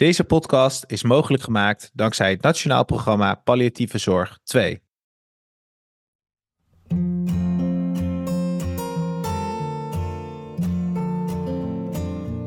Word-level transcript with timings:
Deze 0.00 0.24
podcast 0.24 0.84
is 0.86 1.02
mogelijk 1.02 1.42
gemaakt 1.42 1.90
dankzij 1.92 2.30
het 2.30 2.42
Nationaal 2.42 2.84
Programma 2.84 3.34
Palliatieve 3.34 3.98
Zorg 3.98 4.38
2. 4.44 4.82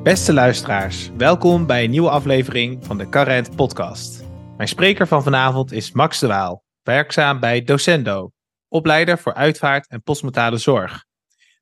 Beste 0.03 0.33
luisteraars, 0.33 1.11
welkom 1.17 1.65
bij 1.65 1.83
een 1.83 1.89
nieuwe 1.89 2.09
aflevering 2.09 2.85
van 2.85 2.97
de 2.97 3.09
Current 3.09 3.55
Podcast. 3.55 4.23
Mijn 4.57 4.69
spreker 4.69 5.07
van 5.07 5.23
vanavond 5.23 5.71
is 5.71 5.91
Max 5.91 6.19
de 6.19 6.27
Waal, 6.27 6.63
werkzaam 6.83 7.39
bij 7.39 7.61
Docendo, 7.61 8.31
opleider 8.67 9.19
voor 9.19 9.33
uitvaart 9.33 9.87
en 9.87 10.03
postmortale 10.03 10.57
zorg. 10.57 11.05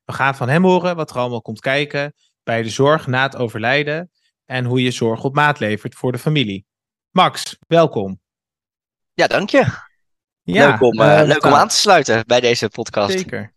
We 0.04 0.12
gaan 0.12 0.34
van 0.34 0.48
hem 0.48 0.64
horen 0.64 0.96
wat 0.96 1.10
er 1.10 1.16
allemaal 1.16 1.42
komt 1.42 1.60
kijken 1.60 2.14
bij 2.42 2.62
de 2.62 2.70
zorg 2.70 3.06
na 3.06 3.22
het 3.22 3.36
overlijden 3.36 4.10
en 4.52 4.64
hoe 4.64 4.82
je 4.82 4.90
zorg 4.90 5.24
op 5.24 5.34
maat 5.34 5.58
levert 5.58 5.94
voor 5.94 6.12
de 6.12 6.18
familie. 6.18 6.66
Max, 7.10 7.58
welkom. 7.66 8.20
Ja, 9.14 9.26
dank 9.26 9.50
je. 9.50 9.64
Ja, 10.42 10.70
leuk 10.70 10.80
om, 10.80 11.00
uh, 11.00 11.22
leuk 11.24 11.44
om 11.44 11.52
aan 11.52 11.68
te 11.68 11.76
sluiten 11.76 12.26
bij 12.26 12.40
deze 12.40 12.68
podcast. 12.68 13.12
Zeker. 13.12 13.54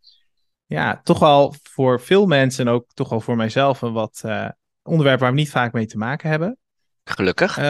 Ja, 0.66 1.02
toch 1.04 1.20
wel 1.20 1.56
voor 1.64 2.02
veel 2.02 2.26
mensen 2.26 2.68
en 2.68 2.74
ook 2.74 2.86
toch 2.94 3.10
wel 3.10 3.22
voor 3.22 3.36
mijzelf 3.36 3.82
een 3.82 3.94
wat 3.94 4.22
uh, 4.26 4.50
onderwerp 4.84 5.20
waar 5.20 5.30
we 5.30 5.38
niet 5.38 5.50
vaak 5.50 5.74
mee 5.74 5.86
te 5.86 5.98
maken 5.98 6.30
hebben. 6.30 6.58
Gelukkig. 7.04 7.58
Uh, 7.58 7.64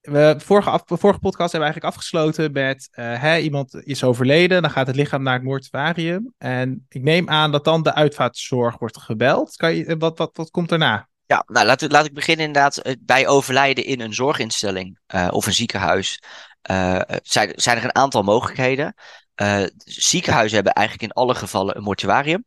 we, 0.00 0.34
vorige, 0.38 0.70
af, 0.70 0.82
vorige 0.86 1.20
podcast 1.20 1.52
hebben 1.52 1.68
we 1.68 1.74
eigenlijk 1.74 1.94
afgesloten 1.94 2.52
met 2.52 2.88
uh, 2.90 3.20
hè, 3.20 3.38
iemand 3.38 3.74
is 3.74 4.04
overleden, 4.04 4.62
dan 4.62 4.70
gaat 4.70 4.86
het 4.86 4.96
lichaam 4.96 5.22
naar 5.22 5.34
het 5.34 5.42
mortuarium. 5.42 6.34
En 6.38 6.86
ik 6.88 7.02
neem 7.02 7.28
aan 7.28 7.52
dat 7.52 7.64
dan 7.64 7.82
de 7.82 7.94
uitvaartzorg 7.94 8.78
wordt 8.78 8.98
gebeld. 8.98 9.56
Kan 9.56 9.74
je, 9.74 9.96
wat, 9.96 10.18
wat, 10.18 10.36
wat 10.36 10.50
komt 10.50 10.68
daarna? 10.68 11.10
Ja, 11.32 11.44
nou 11.46 11.66
laat, 11.66 11.90
laat 11.90 12.04
ik 12.04 12.14
beginnen 12.14 12.46
inderdaad 12.46 12.76
eh, 12.76 12.94
bij 13.00 13.26
overlijden 13.26 13.84
in 13.84 14.00
een 14.00 14.14
zorginstelling 14.14 14.98
uh, 15.14 15.28
of 15.30 15.46
een 15.46 15.52
ziekenhuis. 15.52 16.22
Uh, 16.70 17.00
zijn, 17.22 17.52
zijn 17.54 17.76
er 17.76 17.84
een 17.84 17.94
aantal 17.94 18.22
mogelijkheden. 18.22 18.94
ziekenhuizen 19.84 20.54
hebben 20.54 20.72
eigenlijk 20.72 21.08
in 21.10 21.22
alle 21.22 21.34
gevallen 21.34 21.76
een 21.76 21.82
mortuarium. 21.82 22.44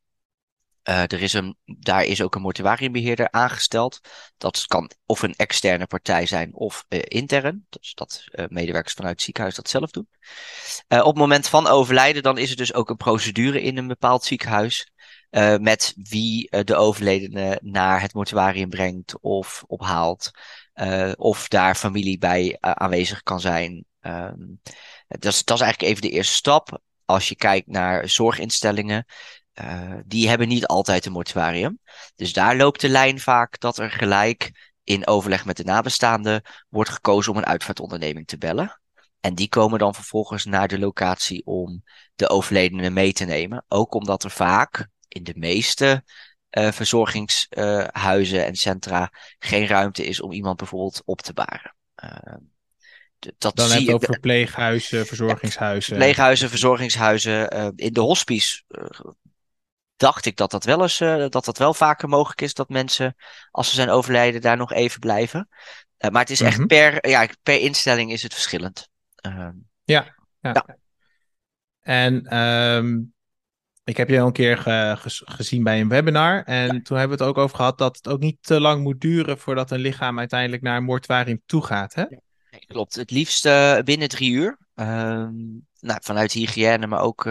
Er 0.84 1.22
is 1.22 1.34
een, 1.34 1.58
daar 1.66 2.04
is 2.04 2.22
ook 2.22 2.36
een 2.36 2.42
mortuariumbeheerder 2.42 3.32
aangesteld. 3.32 4.00
Dat 4.38 4.66
kan 4.68 4.92
of 5.06 5.22
een 5.22 5.36
externe 5.36 5.88
partij 5.88 6.26
zijn 6.26 6.54
of 6.54 6.86
intern. 6.90 7.66
Dus 7.70 7.94
dat 7.94 8.24
medewerkers 8.48 8.94
vanuit 8.94 9.14
het 9.14 9.24
ziekenhuis 9.24 9.56
dat 9.56 9.70
zelf 9.70 9.92
doen. 9.92 10.08
op 10.88 11.06
het 11.06 11.16
moment 11.16 11.48
van 11.48 11.68
overlijden, 11.68 12.24
dan 12.24 12.38
is 12.38 12.50
er 12.50 12.58
dus 12.58 12.74
ook 12.74 12.90
een 12.90 12.98
procedure 12.98 13.62
in 13.62 13.78
een 13.78 13.88
bepaald 13.88 14.24
ziekenhuis. 14.24 14.90
Met 15.60 15.94
wie 15.96 16.64
de 16.64 16.76
overledene 16.76 17.60
naar 17.64 18.02
het 18.02 18.14
mortuarium 18.14 18.70
brengt 18.70 19.20
of 19.22 19.64
ophaalt. 19.68 20.32
of 21.16 21.48
daar 21.48 21.76
familie 21.76 22.18
bij 22.18 22.58
aanwezig 22.60 23.24
kan 23.24 23.40
zijn. 23.40 23.86
Ehm, 24.00 24.40
dat, 25.08 25.34
is, 25.34 25.44
dat 25.44 25.58
is 25.58 25.64
eigenlijk 25.64 25.82
even 25.82 26.02
de 26.02 26.16
eerste 26.16 26.34
stap. 26.34 26.82
Als 27.06 27.30
je 27.30 27.36
kijkt 27.36 27.68
naar 27.68 28.10
zorginstellingen, 28.10 29.06
uh, 29.62 29.94
die 30.06 30.30
hebben 30.30 30.48
niet 30.48 30.66
altijd 30.66 31.06
een 31.06 31.12
mortuarium. 31.12 31.80
Dus 32.16 32.34
daar 32.34 32.56
loopt 32.56 32.82
de 32.82 32.90
lijn 32.90 33.20
vaak 33.20 33.60
dat 33.60 33.78
er 33.78 33.92
gelijk 33.92 34.74
in 34.84 35.08
overleg 35.08 35.46
met 35.46 35.58
de 35.58 35.64
nabestaanden 35.64 36.42
wordt 36.70 36.90
gekozen 36.90 37.32
om 37.32 37.38
een 37.38 37.46
uitvaartonderneming 37.46 38.28
te 38.28 38.38
bellen. 38.38 38.80
En 39.20 39.36
die 39.36 39.50
komen 39.50 39.80
dan 39.80 39.96
vervolgens 39.96 40.46
naar 40.46 40.68
de 40.68 40.80
locatie 40.80 41.46
om 41.46 41.84
de 42.16 42.30
overledene 42.30 42.90
mee 42.90 43.14
te 43.14 43.26
nemen. 43.26 43.66
Ook 43.68 43.94
omdat 43.94 44.24
er 44.24 44.32
vaak 44.32 44.88
in 45.16 45.24
de 45.24 45.34
meeste 45.36 46.04
uh, 46.52 46.72
verzorgingshuizen 46.72 48.38
uh, 48.38 48.48
en 48.48 48.56
centra 48.56 49.12
geen 49.40 49.68
ruimte 49.68 50.06
is 50.06 50.22
om 50.22 50.32
iemand 50.32 50.58
bijvoorbeeld 50.58 51.02
op 51.06 51.22
te 51.22 51.34
baren. 51.34 51.76
Uh, 52.04 52.34
dat 53.38 53.56
dan 53.56 53.68
zie 53.68 53.78
heb 53.78 53.88
je 53.88 53.94
over 53.94 54.08
verpleeghuizen, 54.08 55.06
verzorgingshuizen. 55.06 55.96
Verpleeghuizen, 55.96 56.50
verzorgingshuizen. 56.50 57.50
in 57.76 57.94
de 57.94 58.02
hospice 58.02 58.64
dacht 59.96 60.26
ik 60.26 60.38
dat 60.38 60.52
dat 60.52 60.64
wel 60.64 60.82
eens, 60.82 60.98
dat 60.98 61.46
dat 61.46 61.58
wel 61.58 61.74
vaker 61.74 62.10
mogelijk 62.10 62.42
is 62.42 62.54
dat 62.54 62.70
mensen, 62.70 63.16
als 63.52 63.70
ze 63.70 63.76
zijn 63.76 63.90
overlijden, 63.90 64.42
daar 64.42 64.58
nog 64.58 64.74
even 64.74 65.00
blijven. 65.00 65.48
Uh, 66.00 66.10
maar 66.12 66.22
het 66.22 66.30
is 66.30 66.42
echt 66.42 66.54
mm 66.54 66.58
-hmm. 66.58 66.68
per, 66.68 67.10
ja, 67.10 67.28
per 67.44 67.60
instelling 67.60 68.12
is 68.12 68.24
het 68.24 68.34
verschillend. 68.34 68.90
Uh, 69.28 69.50
ja, 69.84 70.16
ja, 70.40 70.52
ja. 70.52 70.78
En 71.82 72.38
um, 72.38 73.14
ik 73.86 73.98
heb 73.98 74.10
je 74.10 74.20
al 74.20 74.28
een 74.28 74.34
keer 74.34 74.58
ge 74.58 74.96
gezien 75.26 75.64
bij 75.64 75.82
een 75.82 75.90
webinar. 75.90 76.44
En 76.44 76.74
ja. 76.74 76.82
toen 76.82 76.98
hebben 76.98 77.18
we 77.18 77.24
het 77.24 77.34
ook 77.34 77.44
over 77.44 77.56
gehad 77.56 77.78
dat 77.78 77.96
het 77.96 78.08
ook 78.08 78.20
niet 78.20 78.38
te 78.42 78.62
lang 78.62 78.84
moet 78.84 79.02
duren 79.02 79.40
voordat 79.40 79.72
een 79.72 79.80
lichaam 79.80 80.20
uiteindelijk 80.20 80.62
naar 80.62 80.78
een 80.78 80.84
mortuarium 80.84 81.42
toe 81.46 81.66
gaat. 81.66 81.94
Hè? 81.94 82.02
Ja, 82.02 82.20
klopt. 82.68 82.96
Het 82.96 83.12
liefst 83.12 83.44
binnen 83.84 84.10
drie 84.10 84.32
uur. 84.32 84.58
nou, 85.80 86.00
vanuit 86.02 86.32
hygiëne, 86.32 86.88
maar 86.88 87.02
ook 87.02 87.26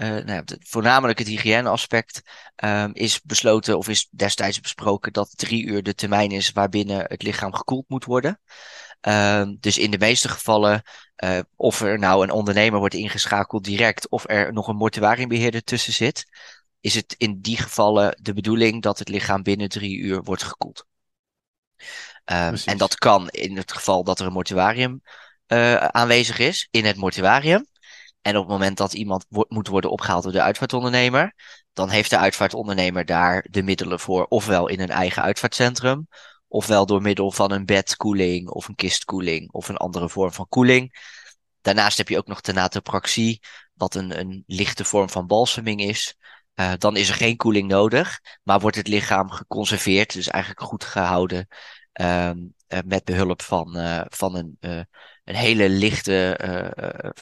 uh, 0.00 0.08
nou 0.08 0.32
ja, 0.32 0.42
voornamelijk 0.58 1.18
het 1.18 1.28
hygiëneaspect, 1.28 2.22
um, 2.64 2.90
is 2.92 3.20
besloten 3.20 3.78
of 3.78 3.88
is 3.88 4.08
destijds 4.10 4.60
besproken 4.60 5.12
dat 5.12 5.36
drie 5.36 5.64
uur 5.64 5.82
de 5.82 5.94
termijn 5.94 6.30
is 6.30 6.52
waarbinnen 6.52 7.04
het 7.08 7.22
lichaam 7.22 7.54
gekoeld 7.54 7.88
moet 7.88 8.04
worden. 8.04 8.40
Um, 9.08 9.56
dus 9.60 9.78
in 9.78 9.90
de 9.90 9.98
meeste 9.98 10.28
gevallen, 10.28 10.82
uh, 11.24 11.38
of 11.56 11.80
er 11.80 11.98
nou 11.98 12.22
een 12.22 12.30
ondernemer 12.30 12.78
wordt 12.78 12.94
ingeschakeld 12.94 13.64
direct, 13.64 14.08
of 14.08 14.24
er 14.28 14.52
nog 14.52 14.68
een 14.68 14.76
mortuariumbeheerder 14.76 15.64
tussen 15.64 15.92
zit, 15.92 16.26
is 16.80 16.94
het 16.94 17.14
in 17.18 17.40
die 17.40 17.56
gevallen 17.56 18.18
de 18.22 18.32
bedoeling 18.32 18.82
dat 18.82 18.98
het 18.98 19.08
lichaam 19.08 19.42
binnen 19.42 19.68
drie 19.68 19.98
uur 19.98 20.22
wordt 20.22 20.42
gekoeld. 20.42 20.86
Um, 22.24 22.56
en 22.64 22.76
dat 22.76 22.94
kan 22.94 23.28
in 23.28 23.56
het 23.56 23.72
geval 23.72 24.04
dat 24.04 24.20
er 24.20 24.26
een 24.26 24.32
mortuarium 24.32 25.02
uh, 25.48 25.74
aanwezig 25.74 26.38
is, 26.38 26.68
in 26.70 26.84
het 26.84 26.96
mortuarium. 26.96 27.66
En 28.22 28.36
op 28.36 28.42
het 28.42 28.52
moment 28.52 28.76
dat 28.76 28.92
iemand 28.92 29.26
wo 29.28 29.44
moet 29.48 29.68
worden 29.68 29.90
opgehaald 29.90 30.22
door 30.22 30.32
de 30.32 30.42
uitvaartondernemer, 30.42 31.34
dan 31.72 31.88
heeft 31.88 32.10
de 32.10 32.18
uitvaartondernemer 32.18 33.04
daar 33.04 33.46
de 33.50 33.62
middelen 33.62 34.00
voor, 34.00 34.24
ofwel 34.24 34.68
in 34.68 34.80
een 34.80 34.90
eigen 34.90 35.22
uitvaartcentrum, 35.22 36.08
ofwel 36.50 36.86
door 36.86 37.02
middel 37.02 37.30
van 37.30 37.50
een 37.50 37.64
bedkoeling 37.64 38.48
of 38.48 38.68
een 38.68 38.74
kistkoeling 38.74 39.50
of 39.50 39.68
een 39.68 39.76
andere 39.76 40.08
vorm 40.08 40.32
van 40.32 40.48
koeling. 40.48 40.98
Daarnaast 41.60 41.98
heb 41.98 42.08
je 42.08 42.18
ook 42.18 42.26
nog 42.26 42.40
tenatopraxie, 42.40 43.40
wat 43.74 43.94
een, 43.94 44.18
een 44.18 44.44
lichte 44.46 44.84
vorm 44.84 45.10
van 45.10 45.26
balseming 45.26 45.80
is. 45.80 46.16
Uh, 46.54 46.72
dan 46.78 46.96
is 46.96 47.08
er 47.08 47.14
geen 47.14 47.36
koeling 47.36 47.68
nodig, 47.68 48.20
maar 48.42 48.60
wordt 48.60 48.76
het 48.76 48.88
lichaam 48.88 49.30
geconserveerd, 49.30 50.12
dus 50.12 50.28
eigenlijk 50.28 50.64
goed 50.64 50.84
gehouden 50.84 51.46
um, 51.92 52.54
uh, 52.68 52.78
met 52.84 53.04
behulp 53.04 53.42
van, 53.42 53.76
uh, 53.76 54.02
van 54.08 54.34
een 54.34 54.58
een 55.24 55.36
hele 55.36 55.68
lichte 55.68 56.36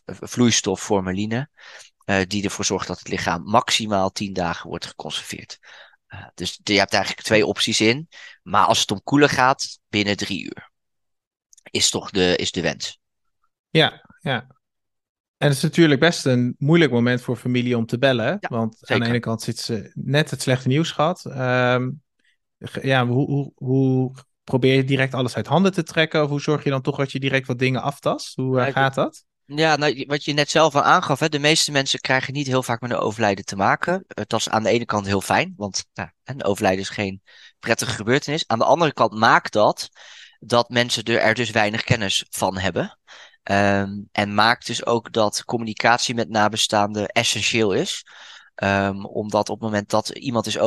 vloeistof 0.04 0.82
formaline. 0.82 1.48
Die 2.26 2.44
ervoor 2.44 2.64
zorgt 2.64 2.86
dat 2.86 2.98
het 2.98 3.08
lichaam 3.08 3.42
maximaal 3.42 4.10
10 4.10 4.32
dagen 4.32 4.68
wordt 4.68 4.86
geconserveerd. 4.86 5.58
Dus 6.34 6.60
je 6.62 6.78
hebt 6.78 6.92
eigenlijk 6.92 7.24
twee 7.24 7.46
opties 7.46 7.80
in. 7.80 8.08
Maar 8.42 8.64
als 8.64 8.80
het 8.80 8.90
om 8.90 9.02
koelen 9.02 9.28
gaat, 9.28 9.78
binnen 9.88 10.16
drie 10.16 10.44
uur. 10.44 10.70
Is 11.70 11.90
toch 11.90 12.10
de, 12.10 12.36
is 12.36 12.52
de 12.52 12.60
wens. 12.60 12.98
Ja, 13.70 14.04
ja. 14.20 14.46
En 15.36 15.48
het 15.48 15.56
is 15.56 15.62
natuurlijk 15.62 16.00
best 16.00 16.26
een 16.26 16.54
moeilijk 16.58 16.92
moment 16.92 17.20
voor 17.20 17.36
familie 17.36 17.76
om 17.76 17.86
te 17.86 17.98
bellen. 17.98 18.36
Ja, 18.40 18.48
want 18.48 18.76
zeker. 18.78 18.94
aan 18.94 19.00
de 19.00 19.06
ene 19.06 19.20
kant 19.20 19.42
zit 19.42 19.58
ze 19.58 19.90
net 19.94 20.30
het 20.30 20.42
slechte 20.42 20.68
nieuws 20.68 20.90
gehad. 20.90 21.24
Um, 21.24 22.02
ja, 22.82 23.06
hoe, 23.06 23.26
hoe, 23.26 23.52
hoe 23.54 24.14
probeer 24.44 24.74
je 24.74 24.84
direct 24.84 25.14
alles 25.14 25.36
uit 25.36 25.46
handen 25.46 25.72
te 25.72 25.82
trekken? 25.82 26.22
Of 26.22 26.28
hoe 26.28 26.40
zorg 26.40 26.64
je 26.64 26.70
dan 26.70 26.82
toch 26.82 26.96
dat 26.96 27.12
je 27.12 27.20
direct 27.20 27.46
wat 27.46 27.58
dingen 27.58 27.82
aftast? 27.82 28.36
Hoe 28.36 28.58
uh, 28.58 28.66
gaat 28.66 28.94
dat? 28.94 29.24
Ja, 29.54 29.76
nou, 29.76 30.04
wat 30.06 30.24
je 30.24 30.32
net 30.32 30.50
zelf 30.50 30.74
al 30.74 30.82
aangaf, 30.82 31.18
hè, 31.18 31.28
de 31.28 31.38
meeste 31.38 31.72
mensen 31.72 32.00
krijgen 32.00 32.32
niet 32.32 32.46
heel 32.46 32.62
vaak 32.62 32.80
met 32.80 32.90
een 32.90 32.96
overlijden 32.96 33.44
te 33.44 33.56
maken. 33.56 34.04
Dat 34.08 34.40
is 34.40 34.48
aan 34.48 34.62
de 34.62 34.68
ene 34.68 34.84
kant 34.84 35.06
heel 35.06 35.20
fijn, 35.20 35.54
want 35.56 35.86
nou, 35.94 36.08
een 36.24 36.44
overlijden 36.44 36.80
is 36.80 36.88
geen 36.88 37.22
prettige 37.58 37.90
gebeurtenis. 37.90 38.44
Aan 38.46 38.58
de 38.58 38.64
andere 38.64 38.92
kant 38.92 39.12
maakt 39.12 39.52
dat 39.52 39.88
dat 40.38 40.68
mensen 40.68 41.04
er, 41.04 41.34
dus 41.34 41.50
weinig 41.50 41.84
kennis 41.84 42.26
van 42.30 42.58
hebben. 42.58 42.98
Um, 43.42 44.08
en 44.12 44.34
maakt 44.34 44.66
dus 44.66 44.86
ook 44.86 45.12
dat 45.12 45.44
communicatie 45.44 46.14
met 46.14 46.28
nabestaanden 46.28 47.08
essentieel 47.08 47.72
is. 47.72 48.04
Um, 48.62 49.06
omdat 49.06 49.48
op 49.48 49.60
het 49.60 49.64
moment 49.64 49.90
dat 49.90 50.08
iemand 50.08 50.46
is, 50.46 50.58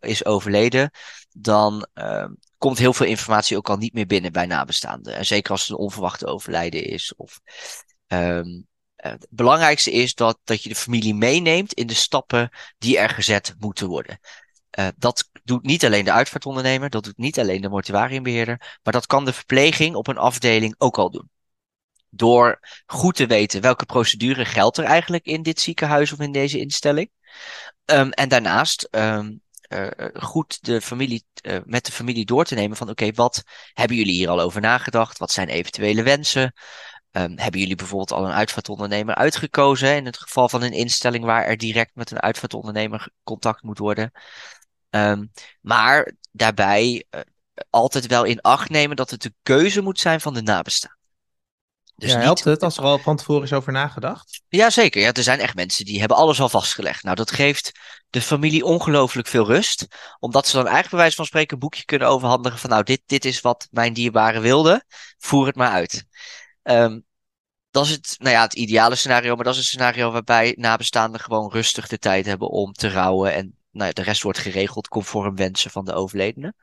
is 0.00 0.24
overleden, 0.24 0.90
dan 1.30 1.86
um, 1.94 2.38
komt 2.58 2.78
heel 2.78 2.92
veel 2.92 3.06
informatie 3.06 3.56
ook 3.56 3.68
al 3.68 3.76
niet 3.76 3.92
meer 3.92 4.06
binnen 4.06 4.32
bij 4.32 4.46
nabestaanden. 4.46 5.14
En 5.14 5.26
zeker 5.26 5.50
als 5.50 5.60
het 5.60 5.70
een 5.70 5.76
onverwachte 5.76 6.26
overlijden 6.26 6.84
is. 6.84 7.14
Of, 7.16 7.40
um, 8.06 8.66
het 8.96 9.26
belangrijkste 9.30 9.92
is 9.92 10.14
dat, 10.14 10.38
dat 10.44 10.62
je 10.62 10.68
de 10.68 10.74
familie 10.74 11.14
meeneemt 11.14 11.72
in 11.72 11.86
de 11.86 11.94
stappen 11.94 12.50
die 12.78 12.98
er 12.98 13.08
gezet 13.08 13.54
moeten 13.58 13.88
worden. 13.88 14.18
Uh, 14.78 14.86
dat 14.96 15.30
doet 15.44 15.62
niet 15.62 15.84
alleen 15.84 16.04
de 16.04 16.12
uitvaartondernemer, 16.12 16.90
dat 16.90 17.04
doet 17.04 17.18
niet 17.18 17.38
alleen 17.38 17.60
de 17.60 17.68
mortuariumbeheerder, 17.68 18.78
maar 18.82 18.92
dat 18.92 19.06
kan 19.06 19.24
de 19.24 19.32
verpleging 19.32 19.94
op 19.94 20.06
een 20.06 20.18
afdeling 20.18 20.74
ook 20.78 20.98
al 20.98 21.10
doen. 21.10 21.30
Door 22.10 22.60
goed 22.86 23.16
te 23.16 23.26
weten 23.26 23.60
welke 23.60 23.86
procedure 23.86 24.44
geldt 24.44 24.76
er 24.76 24.84
eigenlijk 24.84 25.24
in 25.24 25.42
dit 25.42 25.60
ziekenhuis 25.60 26.12
of 26.12 26.18
in 26.18 26.32
deze 26.32 26.58
instelling. 26.58 27.10
Um, 27.84 28.10
en 28.10 28.28
daarnaast 28.28 28.88
um, 28.90 29.40
goed 30.12 30.64
de 30.64 30.80
familie, 30.80 31.24
met 31.64 31.84
de 31.86 31.92
familie 31.92 32.24
door 32.24 32.44
te 32.44 32.54
nemen 32.54 32.76
van 32.76 32.88
oké, 32.88 33.12
wat 33.12 33.42
hebben 33.72 33.96
jullie 33.96 34.14
hier 34.14 34.28
al 34.28 34.40
over 34.40 34.60
nagedacht? 34.60 35.18
Wat 35.18 35.32
zijn 35.32 35.48
eventuele 35.48 36.02
wensen? 36.02 36.52
Um, 37.12 37.38
hebben 37.38 37.60
jullie 37.60 37.76
bijvoorbeeld 37.76 38.12
al 38.12 38.24
een 38.24 38.32
uitvaartondernemer 38.32 39.14
uitgekozen? 39.14 39.96
In 39.96 40.06
het 40.06 40.18
geval 40.18 40.48
van 40.48 40.62
een 40.62 40.72
instelling 40.72 41.24
waar 41.24 41.44
er 41.44 41.56
direct 41.56 41.94
met 41.94 42.10
een 42.10 42.20
uitvaartondernemer 42.20 43.08
contact 43.24 43.62
moet 43.62 43.78
worden. 43.78 44.10
Um, 44.90 45.30
maar 45.60 46.12
daarbij 46.32 47.06
altijd 47.70 48.06
wel 48.06 48.24
in 48.24 48.40
acht 48.40 48.68
nemen 48.70 48.96
dat 48.96 49.10
het 49.10 49.22
de 49.22 49.34
keuze 49.42 49.82
moet 49.82 49.98
zijn 49.98 50.20
van 50.20 50.34
de 50.34 50.42
nabestaanden. 50.42 50.98
Dus 51.96 52.12
ja, 52.12 52.18
helpt 52.18 52.44
het 52.44 52.62
als 52.62 52.76
er 52.76 52.82
al 52.82 52.98
van 52.98 53.16
tevoren 53.16 53.42
is 53.42 53.52
over 53.52 53.72
nagedacht? 53.72 54.42
Jazeker, 54.48 55.00
ja, 55.00 55.12
er 55.12 55.22
zijn 55.22 55.40
echt 55.40 55.54
mensen 55.54 55.84
die 55.84 55.98
hebben 55.98 56.16
alles 56.16 56.40
al 56.40 56.48
vastgelegd. 56.48 57.02
Nou, 57.02 57.16
dat 57.16 57.30
geeft 57.30 57.72
de 58.10 58.22
familie 58.22 58.64
ongelooflijk 58.64 59.28
veel 59.28 59.46
rust. 59.46 59.86
Omdat 60.18 60.46
ze 60.46 60.52
dan 60.52 60.64
eigenlijk 60.64 60.90
bij 60.90 61.00
wijze 61.00 61.16
van 61.16 61.24
spreken 61.24 61.52
een 61.52 61.58
boekje 61.58 61.84
kunnen 61.84 62.08
overhandigen 62.08 62.58
van 62.58 62.70
nou, 62.70 62.82
dit, 62.82 63.02
dit 63.06 63.24
is 63.24 63.40
wat 63.40 63.68
mijn 63.70 63.92
dierbare 63.92 64.40
wilde, 64.40 64.84
voer 65.18 65.46
het 65.46 65.56
maar 65.56 65.70
uit. 65.70 66.04
Um, 66.62 67.04
dat 67.70 67.84
is 67.84 67.90
het, 67.90 68.14
nou 68.18 68.34
ja, 68.34 68.42
het 68.42 68.54
ideale 68.54 68.94
scenario, 68.94 69.34
maar 69.34 69.44
dat 69.44 69.52
is 69.52 69.58
een 69.58 69.66
scenario 69.66 70.10
waarbij 70.10 70.54
nabestaanden 70.58 71.20
gewoon 71.20 71.50
rustig 71.50 71.88
de 71.88 71.98
tijd 71.98 72.26
hebben 72.26 72.48
om 72.48 72.72
te 72.72 72.90
rouwen 72.90 73.34
en 73.34 73.56
nou 73.70 73.86
ja, 73.86 73.92
de 73.92 74.02
rest 74.02 74.22
wordt 74.22 74.38
geregeld 74.38 74.88
conform 74.88 75.36
wensen 75.36 75.70
van 75.70 75.84
de 75.84 75.92
overledene. 75.92 76.54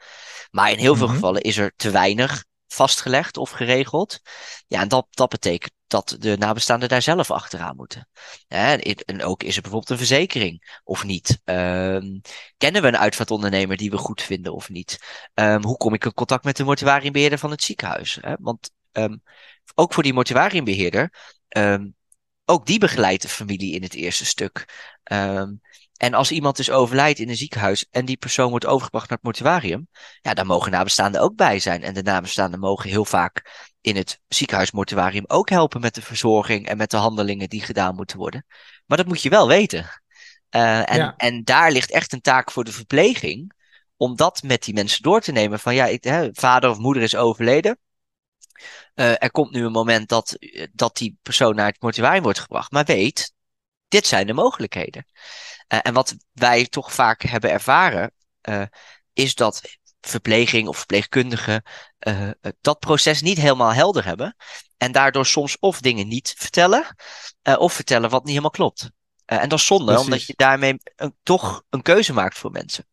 Maar 0.52 0.72
in 0.72 0.78
heel 0.78 0.96
veel 0.96 1.06
mhm. 1.06 1.16
gevallen 1.16 1.42
is 1.42 1.58
er 1.58 1.74
te 1.76 1.90
weinig 1.90 2.46
vastgelegd 2.74 3.38
of 3.38 3.50
geregeld. 3.50 4.20
Ja, 4.68 4.82
en 4.82 4.88
dat, 4.88 5.08
dat 5.10 5.30
betekent 5.30 5.74
dat 5.88 6.16
de 6.20 6.38
nabestaanden 6.38 6.90
daar 6.90 7.02
zelf 7.02 7.32
achteraan 7.32 7.76
moeten. 7.76 8.10
en 8.48 9.24
ook 9.24 9.44
is 9.44 9.56
er 9.56 9.62
bijvoorbeeld 9.62 9.90
een 9.90 9.98
verzekering 9.98 10.80
of 10.84 11.04
niet? 11.04 11.42
Um, 11.46 12.22
kennen 12.58 12.82
we 12.82 12.88
een 12.88 12.98
uitvaartondernemer 12.98 13.78
die 13.78 13.90
we 13.90 13.98
goed 13.98 14.22
vinden 14.22 14.54
of 14.54 14.70
niet? 14.70 15.00
Um, 15.34 15.64
hoe 15.64 15.78
kom 15.78 15.94
ik 15.94 16.06
in 16.06 16.14
contact 16.14 16.44
met 16.44 16.56
de 16.56 16.64
mortuariumbeheerder 16.64 17.40
van 17.40 17.52
het 17.52 17.64
ziekenhuis? 17.64 18.18
Hè? 18.22 18.34
Want 18.40 18.72
um, 18.92 19.24
ook 19.76 19.94
voor 19.94 20.04
die 20.04 20.14
mortuariumbeheerder, 20.14 21.14
ook 22.46 22.66
die 22.66 22.80
begeleidt 22.80 23.22
de 23.22 23.28
familie 23.28 23.76
in 23.76 23.84
het 23.84 23.94
eerste 23.94 24.26
stuk. 24.26 24.66
En 25.98 26.14
als 26.14 26.32
iemand 26.32 26.56
dus 26.58 26.72
overlijdt 26.72 27.20
in 27.20 27.30
een 27.30 27.36
ziekenhuis 27.36 27.86
en 27.92 28.06
die 28.06 28.18
persoon 28.18 28.50
wordt 28.50 28.66
overgebracht 28.66 29.10
naar 29.10 29.18
het 29.18 29.26
mortuarium, 29.26 29.88
ja, 30.22 30.34
dan 30.34 30.48
mogen 30.48 30.72
nabestaanden 30.72 31.22
ook 31.22 31.36
bij 31.36 31.60
zijn. 31.60 31.84
En 31.84 31.94
de 31.94 32.04
nabestaanden 32.04 32.60
mogen 32.60 32.90
heel 32.90 33.06
vaak 33.06 33.68
in 33.82 33.96
het 33.96 34.20
ziekenhuismortuarium 34.28 35.24
ook 35.28 35.50
helpen 35.50 35.82
met 35.82 35.96
de 35.96 36.02
verzorging 36.02 36.68
en 36.68 36.78
met 36.78 36.92
de 36.92 36.98
handelingen 36.98 37.50
die 37.50 37.62
gedaan 37.62 37.96
moeten 37.96 38.18
worden. 38.18 38.46
Maar 38.86 38.98
dat 38.98 39.08
moet 39.08 39.22
je 39.22 39.30
wel 39.30 39.48
weten. 39.48 40.02
Uh, 40.56 40.92
en, 40.92 41.14
en 41.18 41.44
daar 41.44 41.72
ligt 41.72 41.92
echt 41.92 42.14
een 42.14 42.22
taak 42.22 42.52
voor 42.52 42.64
de 42.64 42.72
verpleging 42.72 43.54
om 43.98 44.16
dat 44.16 44.44
met 44.44 44.64
die 44.64 44.74
mensen 44.74 45.02
door 45.02 45.22
te 45.22 45.32
nemen. 45.32 45.60
Van 45.60 45.76
ja, 45.76 45.86
ik, 45.86 46.04
hè, 46.04 46.30
vader 46.32 46.70
of 46.70 46.78
moeder 46.78 47.04
is 47.04 47.16
overleden. 47.16 47.78
Uh, 48.96 49.24
er 49.24 49.32
komt 49.32 49.52
nu 49.52 49.66
een 49.66 49.72
moment 49.72 50.10
dat, 50.10 50.38
dat 50.72 50.98
die 50.98 51.18
persoon 51.22 51.56
naar 51.56 51.68
het 51.68 51.82
mortuarium 51.82 52.24
wordt 52.24 52.40
gebracht. 52.40 52.72
Maar 52.72 52.86
weet, 52.86 53.34
dit 53.94 54.08
zijn 54.08 54.28
de 54.28 54.34
mogelijkheden. 54.34 55.06
Uh, 55.74 55.80
en 55.82 55.94
wat 55.94 56.16
wij 56.32 56.66
toch 56.66 56.94
vaak 56.94 57.22
hebben 57.22 57.52
ervaren, 57.52 58.12
uh, 58.50 58.62
is 59.14 59.36
dat 59.36 59.62
verpleging 60.02 60.68
of 60.68 60.78
verpleegkundigen 60.78 61.64
uh, 62.08 62.30
dat 62.62 62.80
proces 62.80 63.22
niet 63.22 63.38
helemaal 63.38 63.74
helder 63.74 64.06
hebben. 64.06 64.36
En 64.78 64.92
daardoor 64.92 65.26
soms 65.26 65.60
of 65.60 65.82
dingen 65.82 66.08
niet 66.08 66.34
vertellen, 66.38 66.96
of 67.58 67.74
vertellen 67.74 68.10
wat 68.10 68.22
niet 68.22 68.30
helemaal 68.30 68.50
klopt. 68.50 68.90
en 69.26 69.50
dat 69.50 69.60
is 69.60 69.66
zonde, 69.66 69.86
Precies. 69.86 70.04
omdat 70.04 70.26
je 70.26 70.34
daarmee 70.36 70.78
een, 70.96 71.16
toch 71.24 71.64
een 71.70 71.82
keuze 71.82 72.14
maakt 72.14 72.38
voor 72.38 72.52
mensen. 72.52 72.86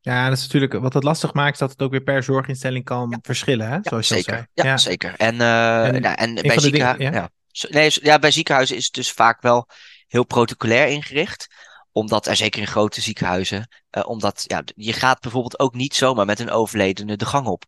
Ja, 0.00 0.28
dat 0.28 0.38
is 0.38 0.42
natuurlijk 0.42 0.72
wat 0.72 0.94
het 0.94 1.04
lastig 1.04 1.32
maakt, 1.32 1.52
is 1.52 1.58
dat 1.58 1.70
het 1.70 1.82
ook 1.82 1.90
weer 1.90 2.02
per 2.02 2.22
zorginstelling 2.22 2.84
kan 2.84 3.18
verschillen, 3.22 3.68
hè? 3.68 3.78
zoals 3.82 4.08
je 4.08 4.14
zeker. 4.14 4.34
Zei. 4.34 4.46
Ja, 4.52 4.64
ja, 4.64 4.76
zeker. 4.76 5.14
En, 5.16 5.40
en, 5.40 6.02
nou, 6.02 6.14
en 6.14 6.34
bij, 6.34 6.58
ziekenhuizen, 6.58 7.12
ja. 7.12 7.30
Nee, 7.68 7.90
ja, 8.02 8.18
bij 8.18 8.30
ziekenhuizen 8.30 8.76
is 8.76 8.84
het 8.84 8.94
dus 8.94 9.12
vaak 9.12 9.42
wel 9.42 9.68
heel 10.06 10.24
protocolair 10.24 10.88
ingericht 10.88 11.48
omdat 11.92 12.26
er 12.26 12.36
zeker 12.36 12.60
in 12.60 12.66
grote 12.66 13.00
ziekenhuizen, 13.00 13.68
uh, 13.90 14.02
omdat 14.06 14.44
ja, 14.46 14.62
je 14.74 14.92
gaat 14.92 15.20
bijvoorbeeld 15.20 15.58
ook 15.58 15.74
niet 15.74 15.94
zomaar 15.94 16.26
met 16.26 16.40
een 16.40 16.50
overledene 16.50 17.16
de 17.16 17.26
gang 17.26 17.46
op. 17.46 17.64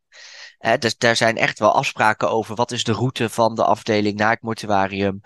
Uh, 0.60 0.72
dus 0.78 0.96
daar 0.96 1.16
zijn 1.16 1.36
echt 1.36 1.58
wel 1.58 1.74
afspraken 1.74 2.30
over 2.30 2.54
wat 2.54 2.70
is 2.70 2.84
de 2.84 2.92
route 2.92 3.28
van 3.28 3.54
de 3.54 3.64
afdeling 3.64 4.16
naar 4.18 4.30
het 4.30 4.42
mortuarium. 4.42 5.20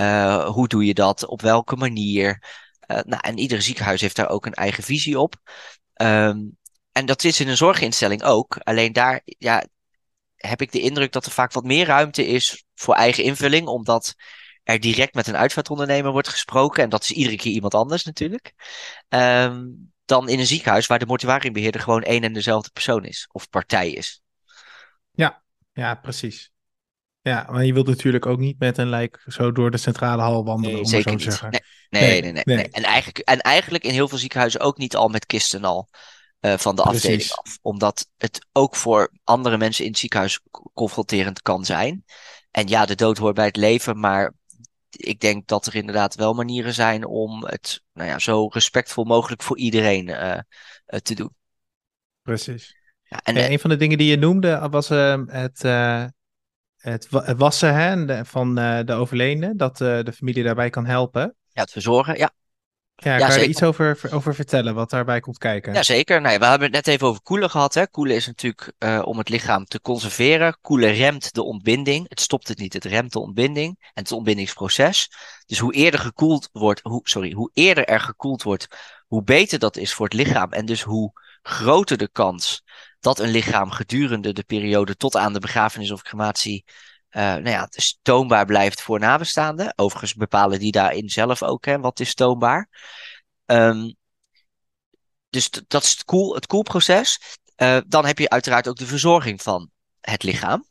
Uh, 0.00 0.44
hoe 0.44 0.68
doe 0.68 0.84
je 0.84 0.94
dat? 0.94 1.26
Op 1.26 1.42
welke 1.42 1.76
manier? 1.76 2.42
nou, 2.86 3.20
en 3.20 3.38
ieder 3.38 3.62
ziekenhuis 3.62 4.00
heeft 4.00 4.16
daar 4.16 4.28
ook 4.28 4.46
een 4.46 4.54
eigen 4.54 4.82
visie 4.82 5.18
op. 5.18 5.34
Um, 6.02 6.58
en 6.92 7.06
dat 7.06 7.24
is 7.24 7.40
in 7.40 7.48
een 7.48 7.56
zorginstelling 7.56 8.22
ook. 8.22 8.58
Alleen 8.58 8.92
daar 8.92 9.20
ja, 9.24 9.64
heb 10.46 10.60
ik 10.60 10.72
de 10.72 10.80
indruk 10.80 11.12
dat 11.12 11.26
er 11.26 11.32
vaak 11.32 11.52
wat 11.52 11.64
meer 11.64 11.86
ruimte 11.86 12.26
is 12.26 12.64
voor 12.74 12.94
eigen 12.94 13.24
invulling, 13.24 13.66
omdat 13.66 14.14
er 14.62 14.80
direct 14.80 15.14
met 15.14 15.26
een 15.26 15.36
uitvaartondernemer 15.36 16.12
wordt 16.12 16.28
gesproken. 16.28 16.82
En 16.82 16.88
dat 16.88 17.02
is 17.02 17.10
iedere 17.10 17.36
keer 17.36 17.52
iemand 17.52 17.74
anders 17.74 18.04
natuurlijk. 18.04 18.52
Um, 19.08 19.92
dan 20.04 20.28
in 20.28 20.38
een 20.38 20.46
ziekenhuis 20.46 20.86
waar 20.86 20.98
de 20.98 21.06
mortuariumbeheerder 21.06 21.80
gewoon 21.80 22.02
één 22.02 22.22
en 22.22 22.32
dezelfde 22.32 22.70
persoon 22.72 23.04
is. 23.04 23.28
Of 23.32 23.48
partij 23.48 23.90
is. 23.90 24.22
Ja, 25.10 25.42
ja, 25.72 25.94
precies. 25.94 26.52
Ja, 27.22 27.46
maar 27.50 27.64
je 27.64 27.72
wilt 27.72 27.86
natuurlijk 27.86 28.26
ook 28.26 28.38
niet 28.38 28.58
met 28.58 28.78
een 28.78 28.88
lijk 28.88 29.24
zo 29.26 29.52
door 29.52 29.70
de 29.70 29.76
centrale 29.76 30.22
hal 30.22 30.44
wandelen, 30.44 30.72
nee, 30.72 30.82
om 30.82 30.88
zeker 30.88 31.10
zo 31.10 31.16
te 31.16 31.22
zeggen. 31.22 31.50
Nee 31.50 31.62
nee, 31.90 32.20
nee, 32.20 32.32
nee, 32.32 32.56
nee, 32.56 32.68
En, 32.68 32.82
eigenlijk, 32.82 33.18
en 33.18 33.40
eigenlijk 33.40 33.84
in 33.84 33.92
heel 33.92 34.08
veel 34.08 34.18
ziekenhuizen 34.18 34.60
ook 34.60 34.78
niet 34.78 34.96
al 34.96 35.08
met 35.08 35.26
kisten 35.26 35.64
al. 35.64 35.88
Uh, 36.40 36.56
van 36.56 36.76
de 36.76 36.82
Precies. 36.82 37.02
afdeling 37.02 37.32
af. 37.32 37.58
Omdat 37.62 38.08
het 38.16 38.46
ook 38.52 38.76
voor 38.76 39.12
andere 39.24 39.58
mensen 39.58 39.84
in 39.84 39.90
het 39.90 39.98
ziekenhuis 39.98 40.40
confronterend 40.74 41.42
kan 41.42 41.64
zijn. 41.64 42.04
En 42.50 42.68
ja, 42.68 42.86
de 42.86 42.94
dood 42.94 43.18
hoort 43.18 43.34
bij 43.34 43.46
het 43.46 43.56
leven, 43.56 44.00
maar 44.00 44.32
ik 44.90 45.20
denk 45.20 45.46
dat 45.46 45.66
er 45.66 45.74
inderdaad 45.74 46.14
wel 46.14 46.34
manieren 46.34 46.74
zijn 46.74 47.06
om 47.06 47.44
het 47.44 47.82
nou 47.92 48.08
ja, 48.08 48.18
zo 48.18 48.46
respectvol 48.46 49.04
mogelijk 49.04 49.42
voor 49.42 49.58
iedereen 49.58 50.08
uh, 50.08 50.38
te 50.86 51.14
doen. 51.14 51.34
Precies. 52.22 52.76
Ja, 53.02 53.20
en, 53.22 53.50
een 53.50 53.58
van 53.58 53.70
de 53.70 53.76
dingen 53.76 53.98
die 53.98 54.10
je 54.10 54.16
noemde 54.16 54.68
was 54.70 54.88
het, 54.88 55.30
het, 55.30 55.62
het, 56.76 57.08
wassen 57.36 57.74
hè, 57.74 58.24
van 58.24 58.54
de 58.54 58.92
overledene, 58.92 59.54
dat 59.56 59.76
de 59.76 60.12
familie 60.14 60.44
daarbij 60.44 60.70
kan 60.70 60.86
helpen. 60.86 61.34
Ja, 61.48 61.60
het 61.60 61.70
verzorgen, 61.70 62.18
ja. 62.18 62.30
Ja, 63.02 63.18
kan 63.18 63.32
je 63.32 63.40
er 63.40 63.48
iets 63.48 63.62
over, 63.62 63.98
over 64.10 64.34
vertellen 64.34 64.74
wat 64.74 64.90
daarbij 64.90 65.20
komt 65.20 65.38
kijken? 65.38 65.72
Ja, 65.72 65.82
zeker. 65.82 66.20
Nou, 66.20 66.38
we 66.38 66.44
hebben 66.44 66.66
het 66.72 66.86
net 66.86 66.86
even 66.86 67.06
over 67.06 67.22
koelen 67.22 67.50
gehad. 67.50 67.74
Hè. 67.74 67.86
Koelen 67.86 68.16
is 68.16 68.26
natuurlijk 68.26 68.72
uh, 68.78 69.02
om 69.04 69.18
het 69.18 69.28
lichaam 69.28 69.64
te 69.64 69.80
conserveren. 69.80 70.56
Koelen 70.60 70.92
remt 70.92 71.34
de 71.34 71.42
ontbinding. 71.42 72.08
Het 72.08 72.20
stopt 72.20 72.48
het 72.48 72.58
niet, 72.58 72.72
het 72.72 72.84
remt 72.84 73.12
de 73.12 73.20
ontbinding 73.20 73.76
en 73.78 74.02
het 74.02 74.12
ontbindingsproces. 74.12 75.10
Dus 75.46 75.58
hoe 75.58 75.72
eerder 75.72 76.00
gekoeld 76.00 76.48
wordt, 76.52 76.80
hoe, 76.82 77.00
sorry, 77.02 77.32
hoe 77.32 77.50
eerder 77.54 77.84
er 77.84 78.00
gekoeld 78.00 78.42
wordt, 78.42 78.66
hoe 79.06 79.22
beter 79.22 79.58
dat 79.58 79.76
is 79.76 79.92
voor 79.92 80.04
het 80.04 80.14
lichaam. 80.14 80.52
En 80.52 80.66
dus 80.66 80.82
hoe 80.82 81.12
groter 81.42 81.96
de 81.96 82.08
kans 82.12 82.62
dat 83.00 83.18
een 83.18 83.30
lichaam 83.30 83.70
gedurende 83.70 84.32
de 84.32 84.44
periode 84.44 84.96
tot 84.96 85.16
aan 85.16 85.32
de 85.32 85.40
begrafenis 85.40 85.90
of 85.90 86.02
crematie 86.02 86.64
uh, 87.10 87.22
nou 87.22 87.48
ja, 87.48 87.68
toonbaar 88.02 88.46
blijft 88.46 88.82
voor 88.82 88.98
nabestaanden. 88.98 89.72
Overigens 89.76 90.14
bepalen 90.14 90.58
die 90.58 90.72
daarin 90.72 91.08
zelf 91.08 91.42
ook 91.42 91.64
hè, 91.64 91.78
wat 91.78 92.00
is 92.00 92.14
toonbaar. 92.14 92.68
Um, 93.46 93.94
dus 95.28 95.50
dat 95.66 95.82
is 95.82 95.90
het, 95.90 96.04
koel, 96.04 96.34
het 96.34 96.46
koelproces. 96.46 97.38
Uh, 97.56 97.78
dan 97.86 98.06
heb 98.06 98.18
je 98.18 98.28
uiteraard 98.28 98.68
ook 98.68 98.76
de 98.76 98.86
verzorging 98.86 99.42
van 99.42 99.70
het 100.00 100.22
lichaam. 100.22 100.68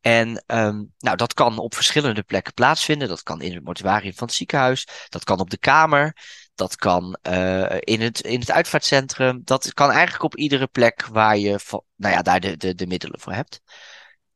En 0.00 0.44
um, 0.46 0.92
nou, 0.98 1.16
dat 1.16 1.34
kan 1.34 1.58
op 1.58 1.74
verschillende 1.74 2.22
plekken 2.22 2.54
plaatsvinden. 2.54 3.08
Dat 3.08 3.22
kan 3.22 3.40
in 3.40 3.54
het 3.54 3.64
mortuarium 3.64 4.14
van 4.14 4.26
het 4.26 4.36
ziekenhuis. 4.36 4.88
Dat 5.08 5.24
kan 5.24 5.40
op 5.40 5.50
de 5.50 5.58
kamer. 5.58 6.16
Dat 6.54 6.76
kan 6.76 7.16
uh, 7.28 7.76
in, 7.80 8.00
het, 8.00 8.20
in 8.20 8.40
het 8.40 8.50
uitvaartcentrum. 8.50 9.40
Dat 9.44 9.74
kan 9.74 9.90
eigenlijk 9.90 10.24
op 10.24 10.36
iedere 10.36 10.66
plek 10.66 11.06
waar 11.06 11.38
je 11.38 11.58
nou 11.96 12.14
ja, 12.14 12.22
daar 12.22 12.40
de, 12.40 12.56
de, 12.56 12.74
de 12.74 12.86
middelen 12.86 13.20
voor 13.20 13.32
hebt. 13.32 13.60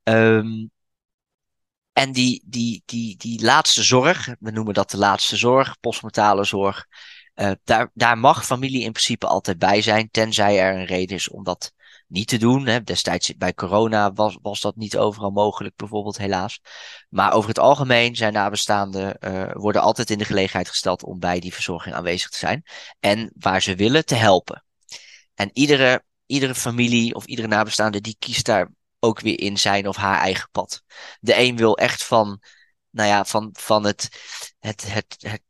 Um, 0.02 0.70
en 1.98 2.12
die, 2.12 2.42
die, 2.46 2.82
die, 2.86 3.16
die 3.16 3.44
laatste 3.44 3.82
zorg, 3.82 4.28
we 4.40 4.50
noemen 4.50 4.74
dat 4.74 4.90
de 4.90 4.96
laatste 4.96 5.36
zorg, 5.36 5.80
postmortale 5.80 6.44
zorg, 6.44 6.86
uh, 7.34 7.50
daar, 7.64 7.90
daar 7.94 8.18
mag 8.18 8.46
familie 8.46 8.82
in 8.82 8.92
principe 8.92 9.26
altijd 9.26 9.58
bij 9.58 9.82
zijn, 9.82 10.10
tenzij 10.10 10.60
er 10.60 10.76
een 10.76 10.84
reden 10.84 11.16
is 11.16 11.28
om 11.28 11.44
dat 11.44 11.72
niet 12.06 12.28
te 12.28 12.36
doen. 12.36 12.66
Hè. 12.66 12.82
Destijds 12.82 13.36
bij 13.36 13.54
corona 13.54 14.12
was, 14.12 14.38
was 14.42 14.60
dat 14.60 14.76
niet 14.76 14.96
overal 14.96 15.30
mogelijk, 15.30 15.76
bijvoorbeeld 15.76 16.18
helaas. 16.18 16.60
Maar 17.08 17.32
over 17.32 17.48
het 17.48 17.58
algemeen 17.58 18.16
zijn 18.16 18.32
nabestaanden 18.32 19.16
uh, 19.20 19.50
worden 19.52 19.82
altijd 19.82 20.10
in 20.10 20.18
de 20.18 20.24
gelegenheid 20.24 20.68
gesteld 20.68 21.02
om 21.02 21.18
bij 21.18 21.40
die 21.40 21.54
verzorging 21.54 21.94
aanwezig 21.94 22.30
te 22.30 22.38
zijn. 22.38 22.62
En 23.00 23.32
waar 23.38 23.62
ze 23.62 23.74
willen, 23.74 24.04
te 24.04 24.14
helpen. 24.14 24.64
En 25.34 25.50
iedere, 25.52 26.02
iedere 26.26 26.54
familie 26.54 27.14
of 27.14 27.24
iedere 27.24 27.48
nabestaande 27.48 28.00
die 28.00 28.16
kiest 28.18 28.46
daar 28.46 28.70
ook 28.98 29.20
weer 29.20 29.40
in 29.40 29.58
zijn 29.58 29.88
of 29.88 29.96
haar 29.96 30.18
eigen 30.18 30.48
pad. 30.50 30.82
De 31.20 31.38
een 31.38 31.56
wil 31.56 31.76
echt 31.76 32.04
van, 32.04 32.42
nou 32.90 33.08
ja, 33.08 33.24
van, 33.24 33.50
van 33.52 33.84
het, 33.84 34.08
het, 34.58 34.92
het, 34.92 35.16
het 35.18 35.42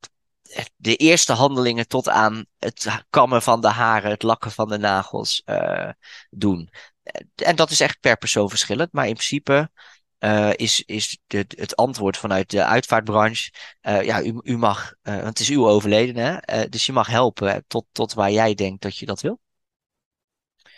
de 0.76 0.96
eerste 0.96 1.32
handelingen 1.32 1.88
tot 1.88 2.08
aan 2.08 2.46
het 2.58 2.86
kammen 3.10 3.42
van 3.42 3.60
de 3.60 3.68
haren, 3.68 4.10
het 4.10 4.22
lakken 4.22 4.50
van 4.50 4.68
de 4.68 4.78
nagels 4.78 5.42
uh, 5.46 5.90
doen. 6.30 6.70
En 7.34 7.56
dat 7.56 7.70
is 7.70 7.80
echt 7.80 8.00
per 8.00 8.16
persoon 8.16 8.48
verschillend, 8.48 8.92
maar 8.92 9.06
in 9.06 9.12
principe 9.12 9.70
uh, 10.18 10.52
is, 10.54 10.82
is 10.82 11.18
de, 11.26 11.44
het 11.48 11.76
antwoord 11.76 12.16
vanuit 12.16 12.50
de 12.50 12.64
uitvaartbranche. 12.64 13.52
Uh, 13.82 14.02
ja, 14.02 14.22
u, 14.22 14.40
u 14.42 14.56
mag, 14.56 14.94
want 15.02 15.24
het 15.24 15.40
is 15.40 15.48
uw 15.48 15.68
overledene, 15.68 16.42
hè? 16.44 16.68
dus 16.68 16.86
je 16.86 16.92
mag 16.92 17.06
helpen 17.06 17.64
tot, 17.66 17.86
tot 17.92 18.12
waar 18.14 18.30
jij 18.30 18.54
denkt 18.54 18.82
dat 18.82 18.96
je 18.96 19.06
dat 19.06 19.20
wil. 19.20 19.40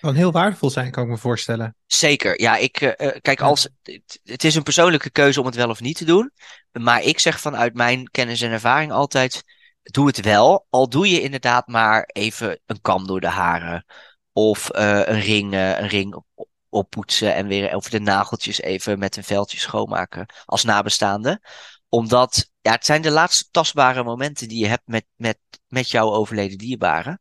Kan 0.00 0.14
heel 0.14 0.32
waardevol 0.32 0.70
zijn, 0.70 0.90
kan 0.90 1.02
ik 1.02 1.08
me 1.08 1.18
voorstellen. 1.18 1.76
Zeker, 1.86 2.40
ja. 2.40 2.56
Ik, 2.56 2.72
kijk, 3.20 3.40
als, 3.40 3.68
het 4.24 4.44
is 4.44 4.54
een 4.54 4.62
persoonlijke 4.62 5.10
keuze 5.10 5.40
om 5.40 5.46
het 5.46 5.54
wel 5.54 5.70
of 5.70 5.80
niet 5.80 5.96
te 5.96 6.04
doen. 6.04 6.32
Maar 6.72 7.02
ik 7.02 7.18
zeg 7.18 7.40
vanuit 7.40 7.74
mijn 7.74 8.10
kennis 8.10 8.40
en 8.40 8.50
ervaring 8.50 8.92
altijd: 8.92 9.42
doe 9.82 10.06
het 10.06 10.20
wel. 10.20 10.66
Al 10.70 10.88
doe 10.88 11.10
je 11.10 11.22
inderdaad 11.22 11.66
maar 11.66 12.04
even 12.12 12.60
een 12.66 12.80
kam 12.80 13.06
door 13.06 13.20
de 13.20 13.28
haren. 13.28 13.84
Of 14.32 14.68
een 14.72 15.20
ring, 15.20 15.52
een 15.52 15.88
ring 15.88 16.22
oppoetsen 16.68 17.34
en 17.34 17.46
weer 17.46 17.74
over 17.74 17.90
de 17.90 18.00
nageltjes 18.00 18.60
even 18.60 18.98
met 18.98 19.16
een 19.16 19.24
veldje 19.24 19.58
schoonmaken 19.58 20.26
als 20.44 20.64
nabestaande. 20.64 21.40
Omdat 21.88 22.50
ja, 22.60 22.72
het 22.72 22.84
zijn 22.84 23.02
de 23.02 23.10
laatste 23.10 23.44
tastbare 23.50 24.04
momenten 24.04 24.48
die 24.48 24.58
je 24.58 24.66
hebt 24.66 24.86
met, 24.86 25.04
met, 25.16 25.38
met 25.66 25.90
jouw 25.90 26.12
overleden 26.12 26.58
dierbaren. 26.58 27.20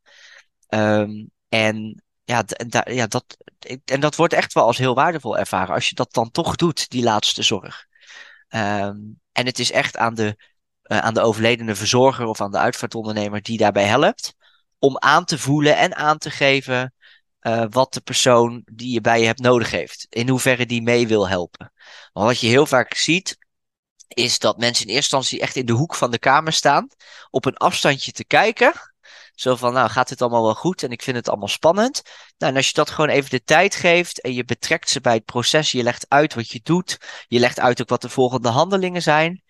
Um, 0.69 1.31
en 1.49 2.03
ja, 2.29 2.43
ja, 2.83 3.07
dat, 3.07 3.37
en 3.85 3.99
dat 3.99 4.15
wordt 4.15 4.33
echt 4.33 4.53
wel 4.53 4.65
als 4.65 4.77
heel 4.77 4.95
waardevol 4.95 5.37
ervaren 5.37 5.75
als 5.75 5.89
je 5.89 5.95
dat 5.95 6.13
dan 6.13 6.31
toch 6.31 6.55
doet, 6.55 6.89
die 6.89 7.03
laatste 7.03 7.43
zorg. 7.43 7.85
Um, 8.49 9.19
en 9.31 9.45
het 9.45 9.59
is 9.59 9.71
echt 9.71 9.97
aan 9.97 10.15
de, 10.15 10.37
uh, 10.83 10.97
aan 10.97 11.13
de 11.13 11.21
overledene 11.21 11.75
verzorger 11.75 12.25
of 12.25 12.41
aan 12.41 12.51
de 12.51 12.57
uitvaartondernemer 12.57 13.41
die 13.41 13.57
daarbij 13.57 13.85
helpt 13.85 14.33
om 14.79 14.97
aan 14.97 15.25
te 15.25 15.37
voelen 15.37 15.77
en 15.77 15.95
aan 15.95 16.17
te 16.17 16.29
geven 16.29 16.93
uh, 17.41 17.65
wat 17.69 17.93
de 17.93 18.01
persoon 18.01 18.61
die 18.73 18.93
je 18.93 19.01
bij 19.01 19.19
je 19.19 19.25
hebt 19.25 19.39
nodig 19.39 19.71
heeft. 19.71 20.05
In 20.09 20.29
hoeverre 20.29 20.65
die 20.65 20.81
mee 20.81 21.07
wil 21.07 21.29
helpen. 21.29 21.73
Want 22.13 22.27
wat 22.27 22.39
je 22.39 22.47
heel 22.47 22.65
vaak 22.65 22.93
ziet, 22.93 23.37
is 24.07 24.39
dat 24.39 24.57
mensen 24.57 24.85
in 24.85 24.93
eerste 24.93 25.15
instantie 25.15 25.41
echt 25.41 25.55
in 25.55 25.65
de 25.65 25.73
hoek 25.73 25.95
van 25.95 26.11
de 26.11 26.19
kamer 26.19 26.53
staan, 26.53 26.87
op 27.29 27.45
een 27.45 27.57
afstandje 27.57 28.11
te 28.11 28.25
kijken. 28.25 28.73
Zo 29.39 29.55
van, 29.55 29.73
nou 29.73 29.89
gaat 29.89 30.09
het 30.09 30.21
allemaal 30.21 30.43
wel 30.43 30.55
goed 30.55 30.83
en 30.83 30.91
ik 30.91 31.01
vind 31.01 31.17
het 31.17 31.29
allemaal 31.29 31.47
spannend. 31.47 32.01
Nou, 32.37 32.51
en 32.51 32.57
als 32.57 32.67
je 32.67 32.73
dat 32.73 32.89
gewoon 32.89 33.09
even 33.09 33.29
de 33.29 33.43
tijd 33.43 33.75
geeft 33.75 34.21
en 34.21 34.33
je 34.33 34.45
betrekt 34.45 34.89
ze 34.89 35.01
bij 35.01 35.13
het 35.13 35.25
proces, 35.25 35.71
je 35.71 35.83
legt 35.83 36.05
uit 36.09 36.33
wat 36.33 36.49
je 36.49 36.59
doet, 36.63 36.97
je 37.27 37.39
legt 37.39 37.59
uit 37.59 37.81
ook 37.81 37.89
wat 37.89 38.01
de 38.01 38.09
volgende 38.09 38.49
handelingen 38.49 39.01
zijn. 39.01 39.43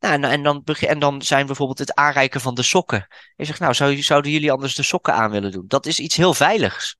Nou, 0.00 0.14
en, 0.14 0.24
en, 0.24 0.42
dan, 0.42 0.64
en 0.64 0.98
dan 0.98 1.22
zijn 1.22 1.46
bijvoorbeeld 1.46 1.78
het 1.78 1.94
aanreiken 1.94 2.40
van 2.40 2.54
de 2.54 2.62
sokken. 2.62 3.06
Je 3.36 3.44
zegt, 3.44 3.60
nou, 3.60 3.74
zou, 3.74 4.02
zouden 4.02 4.30
jullie 4.30 4.52
anders 4.52 4.74
de 4.74 4.82
sokken 4.82 5.14
aan 5.14 5.30
willen 5.30 5.52
doen? 5.52 5.64
Dat 5.66 5.86
is 5.86 5.98
iets 5.98 6.16
heel 6.16 6.34
veiligs. 6.34 6.96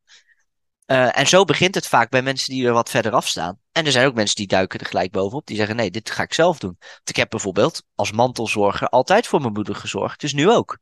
Uh, 0.87 1.19
en 1.19 1.27
zo 1.27 1.45
begint 1.45 1.75
het 1.75 1.87
vaak 1.87 2.11
bij 2.11 2.23
mensen 2.23 2.55
die 2.55 2.67
er 2.67 2.73
wat 2.73 2.91
verder 2.91 3.13
af 3.13 3.29
staan. 3.29 3.59
En 3.73 3.87
er 3.87 3.93
zijn 3.93 4.07
ook 4.07 4.15
mensen 4.15 4.37
die 4.37 4.47
duiken 4.47 4.81
er 4.81 4.87
gelijk 4.87 5.11
bovenop. 5.13 5.47
Die 5.47 5.57
zeggen: 5.57 5.77
nee, 5.77 5.91
dit 5.91 6.11
ga 6.11 6.23
ik 6.23 6.35
zelf 6.35 6.59
doen. 6.59 6.77
Want 6.79 7.09
ik 7.09 7.17
heb 7.17 7.31
bijvoorbeeld 7.31 7.83
als 7.95 8.13
mantelzorger 8.13 8.89
altijd 8.89 9.27
voor 9.27 9.41
mijn 9.41 9.53
moeder 9.53 9.75
gezorgd. 9.75 10.21
Dus 10.21 10.33
nu 10.33 10.51
ook. 10.51 10.79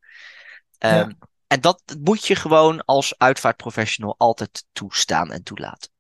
Um, 0.79 0.91
ja. 0.91 1.09
En 1.47 1.61
dat 1.61 1.83
moet 2.03 2.26
je 2.26 2.35
gewoon 2.35 2.85
als 2.85 3.19
uitvaartprofessional 3.19 4.15
altijd 4.19 4.65
toestaan 4.73 5.33
en 5.33 5.43
toelaten. 5.43 5.91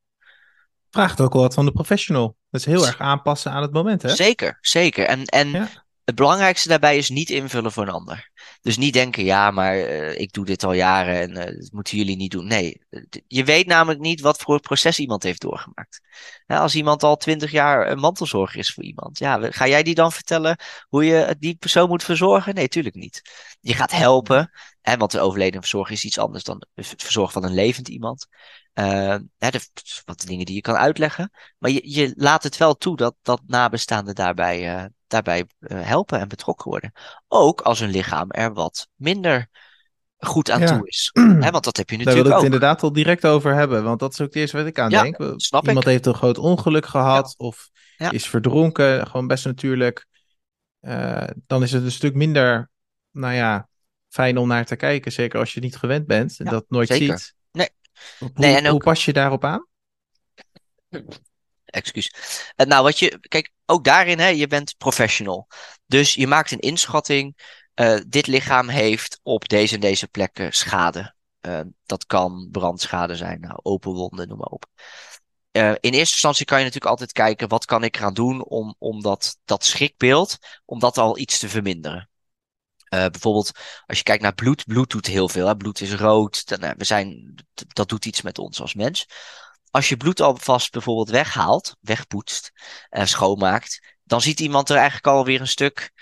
Vraagt 0.90 1.20
ook 1.20 1.32
wel 1.32 1.42
wat 1.42 1.54
van 1.54 1.64
de 1.64 1.72
professional. 1.72 2.36
Dat 2.50 2.60
is 2.60 2.66
heel 2.66 2.86
erg 2.86 3.00
aanpassen 3.00 3.52
aan 3.52 3.62
het 3.62 3.72
moment, 3.72 4.02
hè? 4.02 4.08
Zeker, 4.08 4.58
zeker. 4.60 5.06
En, 5.06 5.24
en 5.24 5.50
ja. 5.50 5.68
het 6.04 6.14
belangrijkste 6.14 6.68
daarbij 6.68 6.96
is 6.96 7.08
niet 7.08 7.30
invullen 7.30 7.72
voor 7.72 7.82
een 7.82 7.92
ander. 7.92 8.30
Dus 8.60 8.76
niet 8.76 8.92
denken, 8.92 9.24
ja, 9.24 9.50
maar 9.50 9.76
uh, 9.76 10.18
ik 10.18 10.32
doe 10.32 10.44
dit 10.44 10.64
al 10.64 10.72
jaren 10.72 11.20
en 11.20 11.30
uh, 11.30 11.60
dat 11.60 11.72
moeten 11.72 11.98
jullie 11.98 12.16
niet 12.16 12.30
doen. 12.30 12.46
Nee, 12.46 12.80
je 13.26 13.44
weet 13.44 13.66
namelijk 13.66 14.00
niet 14.00 14.20
wat 14.20 14.38
voor 14.38 14.60
proces 14.60 14.98
iemand 14.98 15.22
heeft 15.22 15.40
doorgemaakt. 15.40 16.00
Als 16.46 16.74
iemand 16.74 17.02
al 17.02 17.16
twintig 17.16 17.50
jaar 17.50 17.90
een 17.90 17.98
mantelzorger 17.98 18.58
is 18.58 18.72
voor 18.72 18.84
iemand, 18.84 19.18
ja, 19.18 19.50
ga 19.50 19.68
jij 19.68 19.82
die 19.82 19.94
dan 19.94 20.12
vertellen 20.12 20.58
hoe 20.88 21.04
je 21.04 21.36
die 21.38 21.54
persoon 21.54 21.88
moet 21.88 22.04
verzorgen? 22.04 22.54
Nee, 22.54 22.68
tuurlijk 22.68 22.94
niet. 22.94 23.22
Je 23.60 23.74
gaat 23.74 23.92
helpen, 23.92 24.50
hè, 24.80 24.96
want 24.96 25.10
de 25.10 25.20
overleden 25.20 25.60
verzorgen 25.60 25.94
is 25.94 26.04
iets 26.04 26.18
anders 26.18 26.44
dan 26.44 26.62
het 26.74 26.94
verzorgen 26.96 27.32
van 27.32 27.44
een 27.44 27.54
levend 27.54 27.88
iemand. 27.88 28.26
Uh, 28.74 29.16
hè, 29.38 29.50
de, 29.50 29.60
wat 30.04 30.24
dingen 30.26 30.46
die 30.46 30.54
je 30.54 30.60
kan 30.60 30.76
uitleggen. 30.76 31.30
Maar 31.58 31.70
je, 31.70 31.90
je 31.90 32.12
laat 32.16 32.42
het 32.42 32.56
wel 32.56 32.74
toe 32.74 32.96
dat, 32.96 33.14
dat 33.22 33.40
nabestaanden 33.46 34.14
daarbij, 34.14 34.90
daarbij 35.06 35.46
helpen 35.66 36.20
en 36.20 36.28
betrokken 36.28 36.70
worden. 36.70 36.92
Ook 37.28 37.60
als 37.60 37.80
een 37.80 37.90
lichaam 37.90 38.30
er 38.30 38.52
wat 38.52 38.88
minder 38.94 39.48
goed 40.18 40.50
aan 40.50 40.64
toe 40.66 40.88
is. 40.88 41.10
He, 41.12 41.50
want 41.50 41.64
dat 41.64 41.76
heb 41.76 41.90
je 41.90 41.96
natuurlijk 41.96 42.04
Daar 42.04 42.14
wil 42.14 42.24
ik 42.26 42.32
het 42.32 42.42
inderdaad 42.44 42.82
al 42.82 42.92
direct 42.92 43.26
over 43.26 43.54
hebben. 43.54 43.84
Want 43.84 44.00
dat 44.00 44.12
is 44.12 44.20
ook 44.20 44.26
het 44.26 44.36
eerste 44.36 44.56
wat 44.56 44.66
ik 44.66 44.78
aan 44.78 44.90
ja, 44.90 45.02
denk. 45.02 45.32
Snap 45.36 45.66
Iemand 45.66 45.84
ik. 45.86 45.92
heeft 45.92 46.06
een 46.06 46.14
groot 46.14 46.38
ongeluk 46.38 46.86
gehad 46.86 47.34
Ja. 47.38 47.46
of 47.46 47.70
is 48.10 48.28
verdronken. 48.28 49.06
Gewoon 49.06 49.26
best 49.26 49.44
natuurlijk. 49.44 50.06
Eh, 50.80 51.28
dan 51.46 51.62
is 51.62 51.72
het 51.72 51.82
een 51.84 51.92
stuk 51.92 52.14
minder, 52.14 52.70
nou 53.10 53.34
ja, 53.34 53.68
fijn 54.08 54.38
om 54.38 54.48
naar 54.48 54.64
te 54.64 54.76
kijken. 54.76 55.12
Zeker 55.12 55.38
als 55.40 55.54
je 55.54 55.60
niet 55.60 55.76
gewend 55.76 56.06
bent 56.06 56.38
en 56.38 56.44
dat 56.44 56.64
nooit 56.68 56.88
zeker. 56.88 57.18
ziet. 57.18 57.34
Nee. 57.52 57.68
Hoe, 58.18 58.30
Nee, 58.34 58.56
en 58.56 58.64
hoe 58.64 58.74
ook- 58.74 58.82
pas 58.84 59.04
je 59.04 59.12
daarop 59.12 59.44
aan? 59.44 59.66
Excuus. 61.64 62.12
Eh, 62.56 62.66
nou, 62.66 62.82
wat 62.82 62.98
je, 62.98 63.18
kijk, 63.28 63.52
ook 63.66 63.84
daarin, 63.84 64.18
hè, 64.18 64.26
je 64.26 64.46
bent 64.46 64.76
professional. 64.76 65.48
Dus 65.86 66.14
je 66.14 66.26
maakt 66.26 66.50
een 66.50 66.58
inschatting. 66.58 67.54
eh, 67.74 67.98
dit 68.08 68.26
lichaam 68.26 68.68
heeft 68.68 69.20
op 69.22 69.48
deze 69.48 69.74
en 69.74 69.80
deze 69.80 70.08
plekken 70.08 70.52
schade. 70.52 71.14
Eh, 71.40 71.60
dat 71.86 72.06
kan 72.06 72.48
brandschade 72.52 73.16
zijn, 73.16 73.40
nou, 73.40 73.58
open 73.62 73.92
wonden, 73.92 74.28
noem 74.28 74.38
maar 74.38 74.46
op. 74.46 74.66
Eh, 75.50 75.70
in 75.70 75.76
eerste 75.80 75.98
instantie 75.98 76.44
kan 76.44 76.58
je 76.58 76.64
natuurlijk 76.64 76.90
altijd 76.90 77.12
kijken, 77.12 77.48
wat 77.48 77.64
kan 77.64 77.84
ik 77.84 77.96
eraan 77.96 78.14
doen 78.14 78.44
om, 78.44 78.74
om 78.78 79.02
dat, 79.02 79.38
dat 79.44 79.64
schrikbeeld, 79.64 80.38
om 80.64 80.78
dat 80.78 80.98
al 80.98 81.18
iets 81.18 81.38
te 81.38 81.48
verminderen. 81.48 82.08
Bijvoorbeeld, 82.88 83.50
als 83.86 83.98
je 83.98 84.04
kijkt 84.04 84.22
naar 84.22 84.34
bloed, 84.34 84.64
bloed 84.64 84.90
doet 84.90 85.06
heel 85.06 85.28
veel. 85.28 85.46
Hè? 85.46 85.56
Bloed 85.56 85.80
is 85.80 85.94
rood, 85.94 86.44
we 86.76 86.84
zijn, 86.84 87.34
dat 87.54 87.88
doet 87.88 88.04
iets 88.04 88.22
met 88.22 88.38
ons 88.38 88.60
als 88.60 88.74
mens. 88.74 89.06
Als 89.76 89.88
je 89.88 89.96
bloed 89.96 90.20
alvast 90.20 90.72
bijvoorbeeld 90.72 91.10
weghaalt, 91.10 91.76
wegpoetst, 91.80 92.52
en 92.88 93.08
schoonmaakt, 93.08 93.96
dan 94.04 94.20
ziet 94.20 94.40
iemand 94.40 94.68
er 94.68 94.76
eigenlijk 94.76 95.06
alweer 95.06 95.40
een 95.40 95.46
stuk 95.46 95.92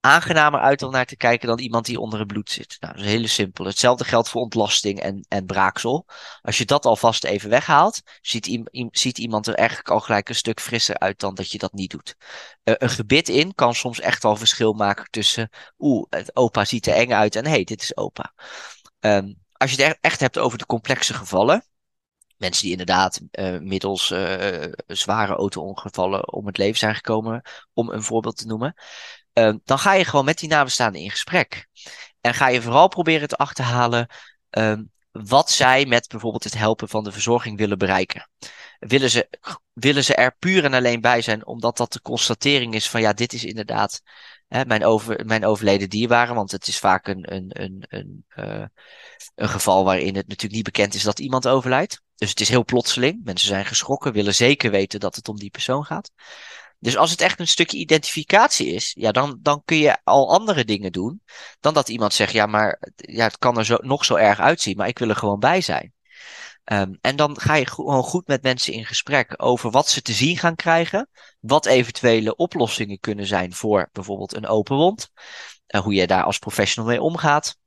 aangenamer 0.00 0.60
uit 0.60 0.82
om 0.82 0.90
naar 0.90 1.06
te 1.06 1.16
kijken 1.16 1.48
dan 1.48 1.58
iemand 1.58 1.86
die 1.86 2.00
onder 2.00 2.18
het 2.18 2.28
bloed 2.28 2.50
zit. 2.50 2.76
Nou, 2.80 2.94
dat 2.94 3.04
is 3.04 3.10
heel 3.10 3.26
simpel. 3.26 3.64
Hetzelfde 3.64 4.04
geldt 4.04 4.28
voor 4.28 4.40
ontlasting 4.40 5.00
en, 5.00 5.24
en 5.28 5.46
braaksel. 5.46 6.06
Als 6.42 6.58
je 6.58 6.64
dat 6.64 6.86
alvast 6.86 7.24
even 7.24 7.50
weghaalt, 7.50 8.02
ziet, 8.20 8.60
ziet 8.90 9.18
iemand 9.18 9.46
er 9.46 9.54
eigenlijk 9.54 9.90
al 9.90 10.00
gelijk 10.00 10.28
een 10.28 10.34
stuk 10.34 10.60
frisser 10.60 10.98
uit 10.98 11.20
dan 11.20 11.34
dat 11.34 11.50
je 11.50 11.58
dat 11.58 11.72
niet 11.72 11.90
doet. 11.90 12.16
Eh, 12.62 12.74
een 12.78 12.90
gebit 12.90 13.28
in 13.28 13.54
kan 13.54 13.74
soms 13.74 14.00
echt 14.00 14.24
al 14.24 14.36
verschil 14.36 14.72
maken 14.72 15.10
tussen, 15.10 15.50
oeh, 15.78 16.06
het 16.10 16.36
opa 16.36 16.64
ziet 16.64 16.86
er 16.86 16.94
eng 16.94 17.12
uit 17.12 17.36
en 17.36 17.44
hé, 17.44 17.50
hey, 17.50 17.64
dit 17.64 17.82
is 17.82 17.96
opa. 17.96 18.32
Ehm, 19.00 19.32
als 19.52 19.72
je 19.72 19.82
het 19.82 19.98
echt 20.00 20.20
hebt 20.20 20.38
over 20.38 20.58
de 20.58 20.66
complexe 20.66 21.14
gevallen, 21.14 21.64
mensen 22.36 22.62
die 22.62 22.70
inderdaad 22.70 23.20
eh, 23.30 23.58
middels 23.58 24.10
eh, 24.10 24.72
zware 24.86 25.34
auto-ongevallen 25.34 26.32
om 26.32 26.46
het 26.46 26.58
leven 26.58 26.78
zijn 26.78 26.94
gekomen, 26.94 27.42
om 27.72 27.90
een 27.90 28.02
voorbeeld 28.02 28.36
te 28.36 28.46
noemen, 28.46 28.74
eh, 29.32 29.54
dan 29.64 29.78
ga 29.78 29.92
je 29.92 30.04
gewoon 30.04 30.24
met 30.24 30.38
die 30.38 30.48
nabestaanden 30.48 31.00
in 31.00 31.10
gesprek. 31.10 31.66
En 32.20 32.34
ga 32.34 32.48
je 32.48 32.62
vooral 32.62 32.88
proberen 32.88 33.28
te 33.28 33.36
achterhalen 33.36 34.08
wat 35.10 35.50
zij 35.50 35.86
met 35.86 36.08
bijvoorbeeld 36.08 36.44
het 36.44 36.58
helpen 36.58 36.88
van 36.88 37.04
de 37.04 37.12
verzorging 37.12 37.58
willen 37.58 37.78
bereiken. 37.78 38.28
Willen 38.78 39.10
ze, 39.10 39.28
willen 39.72 40.04
ze 40.04 40.14
er 40.14 40.36
puur 40.38 40.64
en 40.64 40.74
alleen 40.74 41.00
bij 41.00 41.22
zijn 41.22 41.46
omdat 41.46 41.76
dat 41.76 41.92
de 41.92 42.00
constatering 42.00 42.74
is 42.74 42.90
van 42.90 43.00
ja, 43.00 43.12
dit 43.12 43.32
is 43.32 43.44
inderdaad 43.44 44.00
hè, 44.48 44.64
mijn, 44.64 44.84
over, 44.84 45.26
mijn 45.26 45.44
overleden 45.44 45.90
dierbare, 45.90 46.34
want 46.34 46.50
het 46.50 46.66
is 46.66 46.78
vaak 46.78 47.06
een, 47.06 47.34
een, 47.34 47.50
een, 47.62 47.84
een, 47.88 48.24
eh, 48.28 48.64
een 49.34 49.48
geval 49.48 49.84
waarin 49.84 50.16
het 50.16 50.28
natuurlijk 50.28 50.54
niet 50.54 50.64
bekend 50.64 50.94
is 50.94 51.02
dat 51.02 51.18
iemand 51.18 51.48
overlijdt. 51.48 52.02
Dus 52.16 52.30
het 52.30 52.40
is 52.40 52.48
heel 52.48 52.64
plotseling. 52.64 53.20
Mensen 53.24 53.48
zijn 53.48 53.64
geschrokken, 53.64 54.12
willen 54.12 54.34
zeker 54.34 54.70
weten 54.70 55.00
dat 55.00 55.16
het 55.16 55.28
om 55.28 55.36
die 55.36 55.50
persoon 55.50 55.84
gaat. 55.84 56.10
Dus 56.78 56.96
als 56.96 57.10
het 57.10 57.20
echt 57.20 57.40
een 57.40 57.48
stukje 57.48 57.78
identificatie 57.78 58.66
is, 58.66 58.92
ja, 58.98 59.12
dan, 59.12 59.38
dan 59.42 59.62
kun 59.64 59.76
je 59.76 59.98
al 60.04 60.32
andere 60.32 60.64
dingen 60.64 60.92
doen. 60.92 61.22
Dan 61.60 61.74
dat 61.74 61.88
iemand 61.88 62.14
zegt, 62.14 62.32
ja, 62.32 62.46
maar 62.46 62.80
ja, 62.96 63.24
het 63.24 63.38
kan 63.38 63.58
er 63.58 63.64
zo, 63.64 63.76
nog 63.80 64.04
zo 64.04 64.14
erg 64.14 64.40
uitzien, 64.40 64.76
maar 64.76 64.88
ik 64.88 64.98
wil 64.98 65.08
er 65.08 65.16
gewoon 65.16 65.38
bij 65.38 65.60
zijn. 65.60 65.92
Ehm, 66.66 66.94
en 67.00 67.16
dan 67.16 67.40
ga 67.40 67.54
je 67.54 67.66
gewoon 67.66 68.02
goed 68.02 68.26
met 68.26 68.42
mensen 68.42 68.72
in 68.72 68.84
gesprek 68.84 69.34
over 69.36 69.70
wat 69.70 69.88
ze 69.88 70.02
te 70.02 70.12
zien 70.12 70.36
gaan 70.38 70.56
krijgen. 70.56 71.08
Wat 71.40 71.66
eventuele 71.66 72.36
oplossingen 72.36 73.00
kunnen 73.00 73.26
zijn 73.26 73.54
voor 73.54 73.88
bijvoorbeeld 73.92 74.34
een 74.34 74.46
open 74.46 74.76
wond. 74.76 75.10
En 75.66 75.82
hoe 75.82 75.94
je 75.94 76.06
daar 76.06 76.22
als 76.24 76.38
professional 76.38 76.90
mee 76.90 77.00
omgaat. 77.00 77.58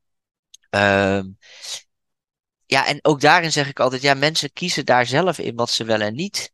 Ehm, 0.69 1.27
ja, 2.65 2.85
en 2.85 2.99
ook 3.01 3.21
daarin 3.21 3.51
zeg 3.51 3.67
ik 3.69 3.79
altijd, 3.79 4.01
ja, 4.01 4.13
mensen 4.13 4.53
kiezen 4.53 4.85
daar 4.85 5.05
zelf 5.05 5.37
in 5.37 5.55
wat 5.55 5.69
ze 5.69 5.83
wel 5.83 6.01
en 6.01 6.15
niet 6.15 6.53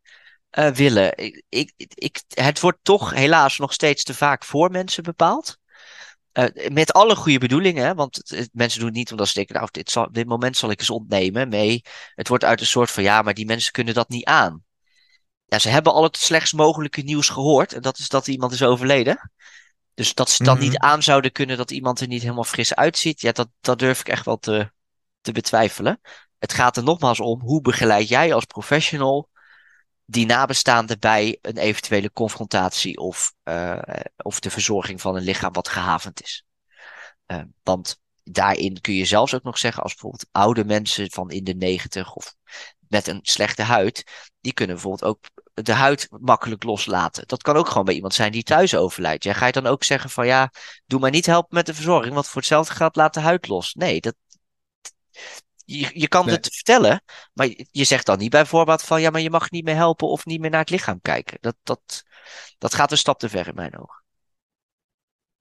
eh, 0.50 0.72
willen. 0.72 1.18
Ik, 1.18 1.44
ik, 1.50 1.74
ik, 1.78 2.24
het 2.28 2.60
wordt 2.60 2.80
toch 2.82 3.14
helaas 3.14 3.58
nog 3.58 3.74
steeds 3.74 4.04
te 4.04 4.14
vaak 4.14 4.44
voor 4.44 4.72
mensen 4.72 5.04
bepaald. 5.04 5.58
Uh, 6.38 6.70
met 6.70 6.94
alle 6.94 7.15
goede 7.15 7.38
bedoelingen, 7.38 7.86
hè, 7.86 7.94
want 7.94 8.22
het, 8.25 8.50
mensen 8.54 8.80
doen 8.80 8.88
het 8.88 8.98
niet 8.98 9.12
omdat 9.12 9.27
ze 9.27 9.34
denken, 9.34 9.56
nou, 9.56 9.68
dit, 9.72 9.92
zal, 9.92 10.12
dit 10.12 10.27
moment 10.27 10.58
zal 10.58 10.72
ik 10.72 10.80
eens 10.80 10.89
ontnemen. 10.89 11.50
Nee, 11.50 11.82
het 12.15 12.27
wordt 12.27 12.44
uit 12.44 12.60
een 12.60 12.65
soort 12.65 12.92
van, 12.92 13.04
ja, 13.04 13.22
maar 13.22 13.34
die 13.34 13.46
mensen 13.46 13.72
kunnen 13.72 13.94
dat 13.94 14.10
niet 14.10 14.25
aan. 14.25 14.63
Ja, 15.46 15.60
ze 15.60 15.70
hebben 15.70 15.94
al 15.94 16.04
het 16.04 16.18
slechtst 16.18 16.54
mogelijke 16.54 17.01
nieuws 17.01 17.30
gehoord, 17.30 17.74
en 17.74 17.82
dat 17.82 17.98
is 17.98 18.10
dat 18.10 18.27
iemand 18.27 18.51
is 18.51 18.63
overleden. 18.63 19.32
Dus 19.94 20.13
dat 20.13 20.30
ze 20.30 20.44
dan 20.44 20.60
niet 20.60 20.74
Mhm. 20.74 20.84
aan 20.84 21.04
zouden 21.04 21.32
kunnen 21.32 21.58
dat 21.58 21.72
iemand 21.72 22.00
er 22.00 22.08
niet 22.08 22.22
helemaal 22.22 22.44
fris 22.44 22.75
uitziet, 22.75 23.22
ja, 23.22 23.32
dat, 23.32 23.50
dat 23.62 23.80
durf 23.80 24.00
ik 24.00 24.08
echt 24.08 24.25
wel 24.25 24.38
te, 24.38 24.72
te 25.22 25.32
betwijfelen. 25.32 26.00
Het 26.38 26.54
gaat 26.54 26.77
er 26.77 26.84
nogmaals 26.84 27.20
om, 27.20 27.42
hoe 27.42 27.62
begeleid 27.62 28.08
jij 28.08 28.34
als 28.34 28.46
professional 28.46 29.30
die 30.06 30.26
nabestaanden 30.26 31.00
bij 31.00 31.38
een 31.42 31.58
eventuele 31.58 32.12
confrontatie 32.12 32.98
of, 32.98 33.34
eh, 33.44 33.80
of 34.18 34.40
de 34.40 34.50
verzorging 34.50 35.02
van 35.02 35.16
een 35.16 35.24
lichaam 35.24 35.54
wat 35.54 35.68
gehavend 35.68 36.22
is. 36.22 36.46
Eh, 37.26 37.42
want 37.64 38.00
daarin 38.24 38.82
kun 38.82 38.94
je 38.94 39.06
zelfs 39.06 39.34
ook 39.34 39.44
nog 39.44 39.58
zeggen, 39.58 39.84
als 39.84 39.92
bijvoorbeeld 39.92 40.28
oude 40.32 40.66
mensen 40.66 41.12
van 41.12 41.30
in 41.30 41.44
de 41.44 41.56
negentig 41.56 42.14
of 42.14 42.36
met 42.88 43.08
een 43.08 43.20
slechte 43.22 43.62
huid, 43.62 44.04
die 44.42 44.54
kunnen 44.54 44.76
bijvoorbeeld 44.76 45.10
ook 45.10 45.20
de 45.54 45.74
huid 45.74 46.08
makkelijk 46.10 46.64
loslaten. 46.64 47.28
Dat 47.28 47.42
kan 47.42 47.56
ook 47.56 47.68
gewoon 47.68 47.86
bij 47.86 47.94
iemand 47.94 48.14
zijn 48.14 48.32
die 48.32 48.44
thuis 48.44 48.76
overlijdt. 48.76 49.24
Jij 49.24 49.34
ga 49.34 49.46
je 49.46 49.52
dan 49.52 49.66
ook 49.66 49.84
zeggen 49.84 50.10
van 50.10 50.26
ja, 50.26 50.52
doe 50.86 51.00
maar 51.00 51.12
niet 51.12 51.26
helpen 51.26 51.56
met 51.56 51.66
de 51.66 51.74
verzorging, 51.74 52.14
want 52.14 52.28
voor 52.28 52.42
hetzelfde 52.42 52.74
geld 52.74 52.96
laat 52.96 53.14
de 53.14 53.20
huid 53.20 53.48
los. 53.48 53.74
Nee, 53.74 54.02
dat, 54.02 54.16
je, 55.66 55.90
je 55.94 56.08
kan 56.08 56.26
Nee. 56.26 56.36
het 56.36 56.48
vertellen, 56.54 57.04
maar 57.34 57.48
je, 57.72 57.84
zegt 57.84 58.06
dan 58.06 58.18
niet 58.18 58.30
bij 58.30 58.46
voorbaat 58.46 58.84
van 58.84 59.02
ja, 59.02 59.10
maar 59.10 59.22
je 59.22 59.30
mag 59.30 59.52
niet 59.52 59.66
meer 59.66 59.76
helpen 59.76 60.08
of 60.08 60.26
niet 60.26 60.40
meer 60.40 60.50
naar 60.50 60.60
het 60.60 60.70
lichaam 60.70 61.02
kijken. 61.02 61.38
Dat, 61.42 61.56
dat, 61.64 62.04
dat 62.58 62.74
gaat 62.74 62.92
een 62.92 62.98
stap 62.98 63.20
te 63.20 63.30
ver 63.30 63.48
in 63.48 63.56
mijn 63.56 63.78
ogen. 63.80 64.04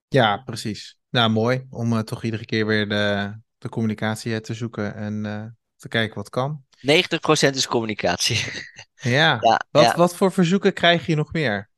Ja, 0.09 0.37
precies. 0.37 0.99
Nou, 1.11 1.31
mooi 1.31 1.67
om 1.71 1.93
eh, 1.93 1.99
toch 1.99 2.25
iedere 2.25 2.45
keer 2.45 2.67
weer 2.67 2.89
de, 2.89 3.35
de 3.59 3.69
communicatie 3.69 4.35
eh, 4.35 4.41
te 4.41 4.55
zoeken 4.55 4.95
en 4.95 5.27
eh, 5.27 5.45
te 5.77 5.89
kijken 5.89 6.17
wat 6.17 6.31
kan. 6.31 6.65
90% 6.71 7.55
is 7.55 7.67
communicatie. 7.67 8.37
Ja, 8.95 9.39
Ja, 9.41 9.61
wat, 9.71 9.83
ja. 9.83 9.97
wat 9.97 10.17
voor 10.17 10.33
verzoeken 10.33 10.73
krijg 10.73 11.07
je 11.07 11.15
nog 11.15 11.33
meer? 11.33 11.71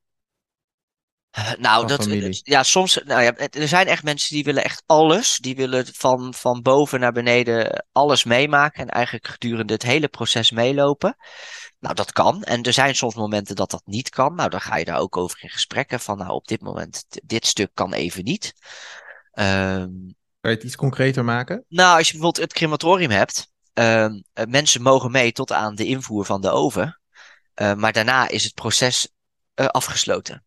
Nou, 1.59 1.87
dat, 1.87 2.03
familie. 2.03 2.41
ja, 2.43 2.63
soms, 2.63 3.01
nou 3.05 3.23
ja, 3.23 3.37
er 3.37 3.69
zijn 3.69 3.87
echt 3.87 4.03
mensen 4.03 4.35
die 4.35 4.45
willen 4.45 4.65
echt 4.65 4.83
alles. 4.87 5.39
Die 5.39 5.57
willen 5.57 5.87
van, 5.93 6.35
van 6.35 6.63
boven 6.63 7.01
naar 7.01 7.13
beneden 7.13 7.87
alles 7.93 8.25
meemaken 8.25 8.83
en 8.83 8.89
eigenlijk 8.89 9.27
gedurende 9.27 9.73
het 9.73 9.83
hele 9.83 10.09
proces 10.09 10.51
meelopen. 10.51 11.17
Nou, 11.79 11.95
dat 11.95 12.13
kan. 12.13 12.43
En 12.43 12.63
er 12.63 12.73
zijn 12.73 12.95
soms 12.95 13.15
momenten 13.15 13.57
dat 13.57 13.71
dat 13.71 13.83
niet 13.85 14.09
kan. 14.09 14.35
Nou, 14.35 14.51
dan 14.51 14.61
ga 14.61 14.77
je 14.77 14.85
daar 14.85 14.99
ook 14.99 15.17
over 15.17 15.43
in 15.43 15.49
gesprekken 15.49 16.01
van, 16.01 16.19
nou, 16.19 16.31
op 16.31 16.47
dit 16.47 16.61
moment, 16.61 17.05
dit 17.25 17.47
stuk 17.47 17.71
kan 17.75 17.93
even 17.93 18.25
niet. 18.25 18.53
Ehm, 19.33 19.91
Kan 20.41 20.51
je 20.51 20.57
het 20.57 20.63
iets 20.65 20.77
concreter 20.77 21.25
maken? 21.25 21.65
nou, 21.69 21.99
als 21.99 22.07
je 22.07 22.13
bijvoorbeeld 22.13 22.45
het 22.45 22.53
crematorium 22.53 23.11
hebt, 23.11 23.51
ehm, 23.73 24.21
eh, 24.33 24.45
mensen 24.45 24.83
mogen 24.83 25.11
mee 25.11 25.33
tot 25.33 25.53
aan 25.53 25.75
de 25.75 25.87
invoer 25.87 26.25
van 26.25 26.41
de 26.41 26.51
oven. 26.51 27.01
Eh, 27.55 27.75
maar 27.75 27.93
daarna 27.93 28.29
is 28.29 28.45
het 28.45 28.55
proces 28.55 29.09
eh, 29.55 29.67
afgesloten. 29.67 30.46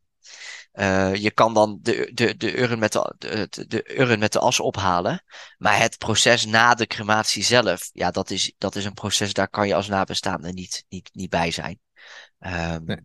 Eh, 0.79 1.15
je 1.15 1.31
kan 1.31 1.53
dan 1.53 1.79
de, 1.81 2.12
de, 2.13 2.38
de, 2.38 2.57
urn 2.59 2.79
met 2.79 2.91
de, 2.91 3.48
de, 3.50 3.67
de 3.67 4.00
urn 4.00 4.19
met 4.19 4.31
de 4.31 4.39
as 4.39 4.59
ophalen. 4.59 5.24
Maar 5.57 5.79
het 5.79 5.98
proces 5.98 6.45
na 6.45 6.74
de 6.74 6.88
crematie 6.88 7.43
zelf, 7.43 7.89
ja, 7.93 8.12
dat 8.12 8.29
is, 8.29 8.53
dat 8.57 8.75
is 8.75 8.86
een 8.86 8.93
proces, 8.93 9.33
daar 9.33 9.50
kan 9.50 9.67
je 9.67 9.75
als 9.75 9.88
nabestaande 9.88 10.51
niet, 10.51 10.86
niet, 10.89 11.09
niet 11.13 11.29
bij 11.29 11.51
zijn. 11.51 11.79
Ehm, 12.39 12.95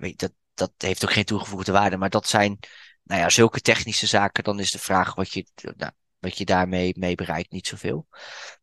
Nee. 0.00 0.14
dat, 0.16 0.32
dat 0.54 0.72
heeft 0.76 1.04
ook 1.04 1.12
geen 1.12 1.24
toegevoegde 1.24 1.72
waarde. 1.72 1.96
Maar 1.96 2.10
dat 2.10 2.28
zijn, 2.28 2.58
nou 3.02 3.20
ja, 3.20 3.28
zulke 3.28 3.60
technische 3.60 4.06
zaken. 4.06 4.44
Dan 4.44 4.60
is 4.60 4.70
de 4.70 4.78
vraag 4.78 5.14
wat 5.14 5.32
je, 5.32 5.46
nou, 5.76 5.92
wat 6.18 6.38
je 6.38 6.44
daarmee 6.44 6.94
mee 6.98 7.14
bereikt, 7.14 7.50
niet 7.52 7.66
zoveel. 7.66 8.06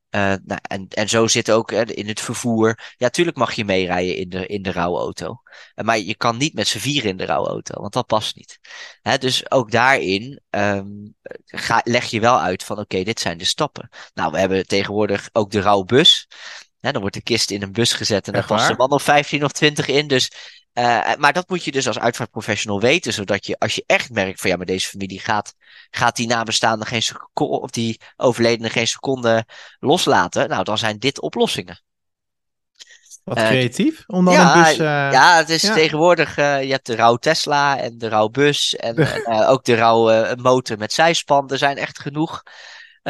Eh, 0.10 0.34
nou, 0.44 0.60
en, 0.62 0.88
en 0.90 1.10
zo 1.10 1.28
zit 1.28 1.52
ook 1.52 1.72
hè, 1.72 1.86
in 1.86 2.08
het 2.08 2.20
vervoer. 2.20 2.94
Ja, 2.98 3.10
tuurlijk 3.10 3.38
mag 3.38 3.54
je 3.54 3.66
meerijden 3.66 4.16
in 4.16 4.30
de, 4.30 4.46
in 4.46 4.62
de 4.62 4.72
rouwauto. 4.72 5.42
Eh, 5.76 5.86
Maar 5.86 6.00
je 6.00 6.16
kan 6.16 6.38
niet 6.38 6.54
met 6.54 6.68
z'n 6.68 6.78
vier 6.78 7.06
in 7.06 7.18
de 7.18 7.26
rouwauto, 7.26 7.82
want 7.82 7.94
dat 7.94 8.08
past 8.08 8.36
niet. 8.36 8.60
Hè, 9.02 9.18
dus 9.18 9.52
ook 9.52 9.72
daarin 9.72 10.42
ehm, 10.50 10.88
ga, 11.46 11.82
leg 11.84 12.06
je 12.06 12.20
wel 12.20 12.40
uit 12.40 12.64
van 12.64 12.80
oké, 12.80 13.04
dit 13.04 13.20
zijn 13.20 13.38
de 13.38 13.46
stappen. 13.46 13.90
Nou, 14.14 14.32
we 14.32 14.40
hebben 14.40 14.68
tegenwoordig 14.68 15.30
ook 15.32 15.52
de 15.52 15.62
rouwbus. 15.62 16.28
Hè, 16.80 16.92
dan 16.92 17.02
wordt 17.02 17.16
de 17.16 17.24
kist 17.24 17.52
in 17.52 17.62
een 17.62 17.72
bus 17.72 17.94
gezet 17.94 18.28
en 18.28 18.34
daar 18.34 18.46
past 18.46 18.70
een 18.70 18.76
man 18.76 18.92
of 18.92 19.04
15 19.04 19.44
of 19.44 19.52
20 19.52 19.88
in. 19.88 20.08
Dus, 20.08 20.32
eh, 20.80 21.16
maar 21.18 21.34
dat 21.34 21.50
moet 21.50 21.64
je 21.64 21.72
dus 21.72 21.88
als 21.88 22.00
uitvaartprofessional 22.00 22.80
weten, 22.80 23.14
zodat 23.14 23.46
je 23.46 23.60
als 23.60 23.76
je 23.76 23.84
echt 23.86 24.10
merkt 24.10 24.42
van 24.42 24.50
ja, 24.50 24.56
maar 24.56 24.66
deze 24.66 24.90
familie 24.90 25.20
gaat, 25.20 25.54
gaat 25.90 26.16
die 26.16 26.28
nabestaande 26.28 26.86
geen 26.86 27.02
seconde, 27.02 27.60
of 27.60 27.70
die 27.70 28.00
overledene 28.16 28.70
geen 28.70 28.88
seconde 28.88 29.46
loslaten. 29.80 30.50
Nou, 30.50 30.64
dan 30.64 30.78
zijn 30.78 31.00
dit 31.00 31.22
oplossingen. 31.22 31.82
Wat 33.24 33.38
Eh, 33.38 33.48
creatief 33.48 34.04
om 34.08 34.26
dan 34.26 34.34
ja, 34.34 34.58
een 34.58 34.64
bus... 34.64 34.78
eh, 34.78 35.12
ja, 35.12 35.38
het 35.38 35.50
is 35.50 35.62
ja. 35.62 35.74
tegenwoordig, 35.74 36.36
je 36.36 36.72
hebt 36.72 36.86
de 36.86 36.96
rouw 36.96 37.16
Tesla 37.16 37.80
en 37.80 37.98
de 37.98 38.08
rouw 38.08 38.30
bus 38.30 38.76
en 38.76 38.96
ook 39.52 39.64
de 39.64 39.76
rouw 39.76 40.10
eh, 40.10 40.36
motor 40.36 40.78
met 40.78 40.94
zijspan. 40.94 41.50
Er 41.50 41.58
zijn 41.58 41.78
echt 41.78 42.00
genoeg 42.00 42.44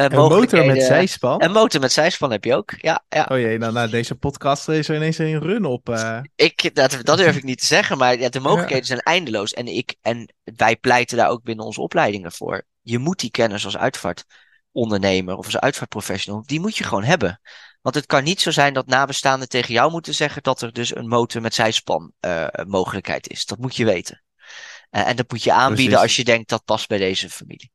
een 0.04 0.12
motor 0.12 0.66
met 0.66 0.82
zijspan? 0.82 1.42
Een 1.42 1.52
motor 1.52 1.80
met 1.80 1.92
zijspan 1.92 2.30
heb 2.30 2.44
je 2.44 2.54
ook, 2.54 2.74
ja. 2.76 3.04
ja. 3.08 3.26
Oh 3.30 3.38
jee, 3.38 3.58
nou, 3.58 3.72
na 3.72 3.86
deze 3.86 4.14
podcast 4.14 4.68
is 4.68 4.88
er 4.88 4.96
ineens 4.96 5.18
een 5.18 5.40
run 5.40 5.64
op. 5.64 5.88
eh. 5.88 6.20
Ik, 6.34 6.74
dat, 6.74 6.98
dat 7.02 7.18
durf 7.18 7.36
ik 7.36 7.42
niet 7.42 7.60
te 7.60 7.66
zeggen, 7.66 7.98
maar 7.98 8.18
ja, 8.18 8.28
de 8.28 8.40
mogelijkheden 8.40 8.86
zijn 8.86 9.00
eindeloos. 9.00 9.52
En, 9.52 9.66
ik, 9.66 9.94
en 10.02 10.34
wij 10.44 10.76
pleiten 10.76 11.16
daar 11.16 11.28
ook 11.28 11.42
binnen 11.42 11.64
onze 11.64 11.80
opleidingen 11.80 12.32
voor. 12.32 12.62
Je 12.82 12.98
moet 12.98 13.20
die 13.20 13.30
kennis 13.30 13.64
als 13.64 13.76
uitvaartondernemer 13.76 15.36
of 15.36 15.44
als 15.44 15.58
uitvaartprofessional, 15.58 16.42
die 16.46 16.60
moet 16.60 16.76
je 16.76 16.84
gewoon 16.84 17.04
hebben. 17.04 17.40
Want 17.82 17.94
het 17.94 18.06
kan 18.06 18.24
niet 18.24 18.40
zo 18.40 18.50
zijn 18.50 18.74
dat 18.74 18.86
nabestaanden 18.86 19.48
tegen 19.48 19.74
jou 19.74 19.90
moeten 19.90 20.14
zeggen 20.14 20.42
dat 20.42 20.62
er 20.62 20.72
dus 20.72 20.96
een 20.96 21.08
motor 21.08 21.40
met 21.40 21.54
zijspan 21.54 22.12
eh, 22.20 22.46
mogelijkheid 22.66 23.28
is. 23.28 23.46
Dat 23.46 23.58
moet 23.58 23.76
je 23.76 23.84
weten. 23.84 24.22
Eh, 24.90 25.08
en 25.08 25.16
dat 25.16 25.30
moet 25.30 25.42
je 25.42 25.52
aanbieden 25.52 25.84
Precies. 25.84 26.02
als 26.02 26.16
je 26.16 26.24
denkt 26.24 26.48
dat 26.48 26.64
past 26.64 26.88
bij 26.88 26.98
deze 26.98 27.30
familie. 27.30 27.70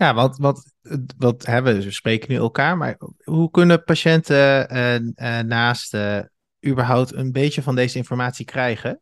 Ja, 0.00 0.14
want 0.14 0.36
wat, 0.36 0.72
wat 1.18 1.46
hebben 1.46 1.76
we? 1.76 1.84
We 1.84 1.90
spreken 1.90 2.30
nu 2.30 2.36
elkaar, 2.36 2.76
maar 2.76 2.98
hoe 3.24 3.50
kunnen 3.50 3.84
patiënten 3.84 4.68
eh, 4.68 4.94
eh, 4.94 5.46
naast 5.46 5.94
eh, 5.94 6.20
überhaupt 6.66 7.14
een 7.14 7.32
beetje 7.32 7.62
van 7.62 7.74
deze 7.74 7.96
informatie 7.96 8.44
krijgen? 8.44 9.00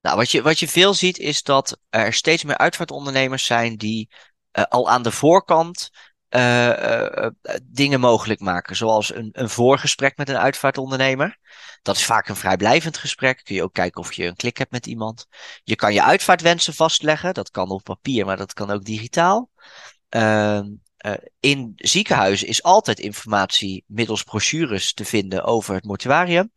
Nou, 0.00 0.16
wat 0.16 0.30
je, 0.30 0.42
wat 0.42 0.58
je 0.58 0.68
veel 0.68 0.94
ziet 0.94 1.18
is 1.18 1.42
dat 1.42 1.78
er 1.88 2.12
steeds 2.12 2.44
meer 2.44 2.58
uitvaartondernemers 2.58 3.44
zijn 3.44 3.76
die 3.76 4.08
al 4.52 4.90
aan 4.90 5.02
de 5.02 5.12
voorkant 5.12 5.90
eh, 6.28 7.26
dingen 7.62 8.00
mogelijk 8.00 8.40
maken. 8.40 8.76
Zoals 8.76 9.14
een, 9.14 9.28
een 9.32 9.48
voorgesprek 9.48 10.16
met 10.16 10.28
een 10.28 10.38
uitvaartondernemer. 10.38 11.38
Dat 11.82 11.96
is 11.96 12.04
vaak 12.04 12.28
een 12.28 12.36
vrijblijvend 12.36 12.96
gesprek. 12.96 13.40
Kun 13.44 13.54
je 13.54 13.62
ook 13.62 13.72
kijken 13.72 14.00
of 14.00 14.12
je 14.12 14.26
een 14.26 14.36
klik 14.36 14.56
hebt 14.56 14.70
met 14.70 14.86
iemand. 14.86 15.26
Je 15.64 15.76
kan 15.76 15.92
je 15.92 16.02
uitvaartwensen 16.02 16.74
vastleggen. 16.74 17.34
Dat 17.34 17.50
kan 17.50 17.70
op 17.70 17.82
papier, 17.82 18.26
maar 18.26 18.36
dat 18.36 18.52
kan 18.52 18.70
ook 18.70 18.84
digitaal. 18.84 19.50
Eh, 20.08 20.60
in 21.40 21.72
ziekenhuizen 21.76 22.48
is 22.48 22.62
altijd 22.62 22.98
informatie 22.98 23.84
middels 23.86 24.22
brochures 24.22 24.92
te 24.92 25.04
vinden 25.04 25.44
over 25.44 25.74
het 25.74 25.84
mortuarium. 25.84 26.52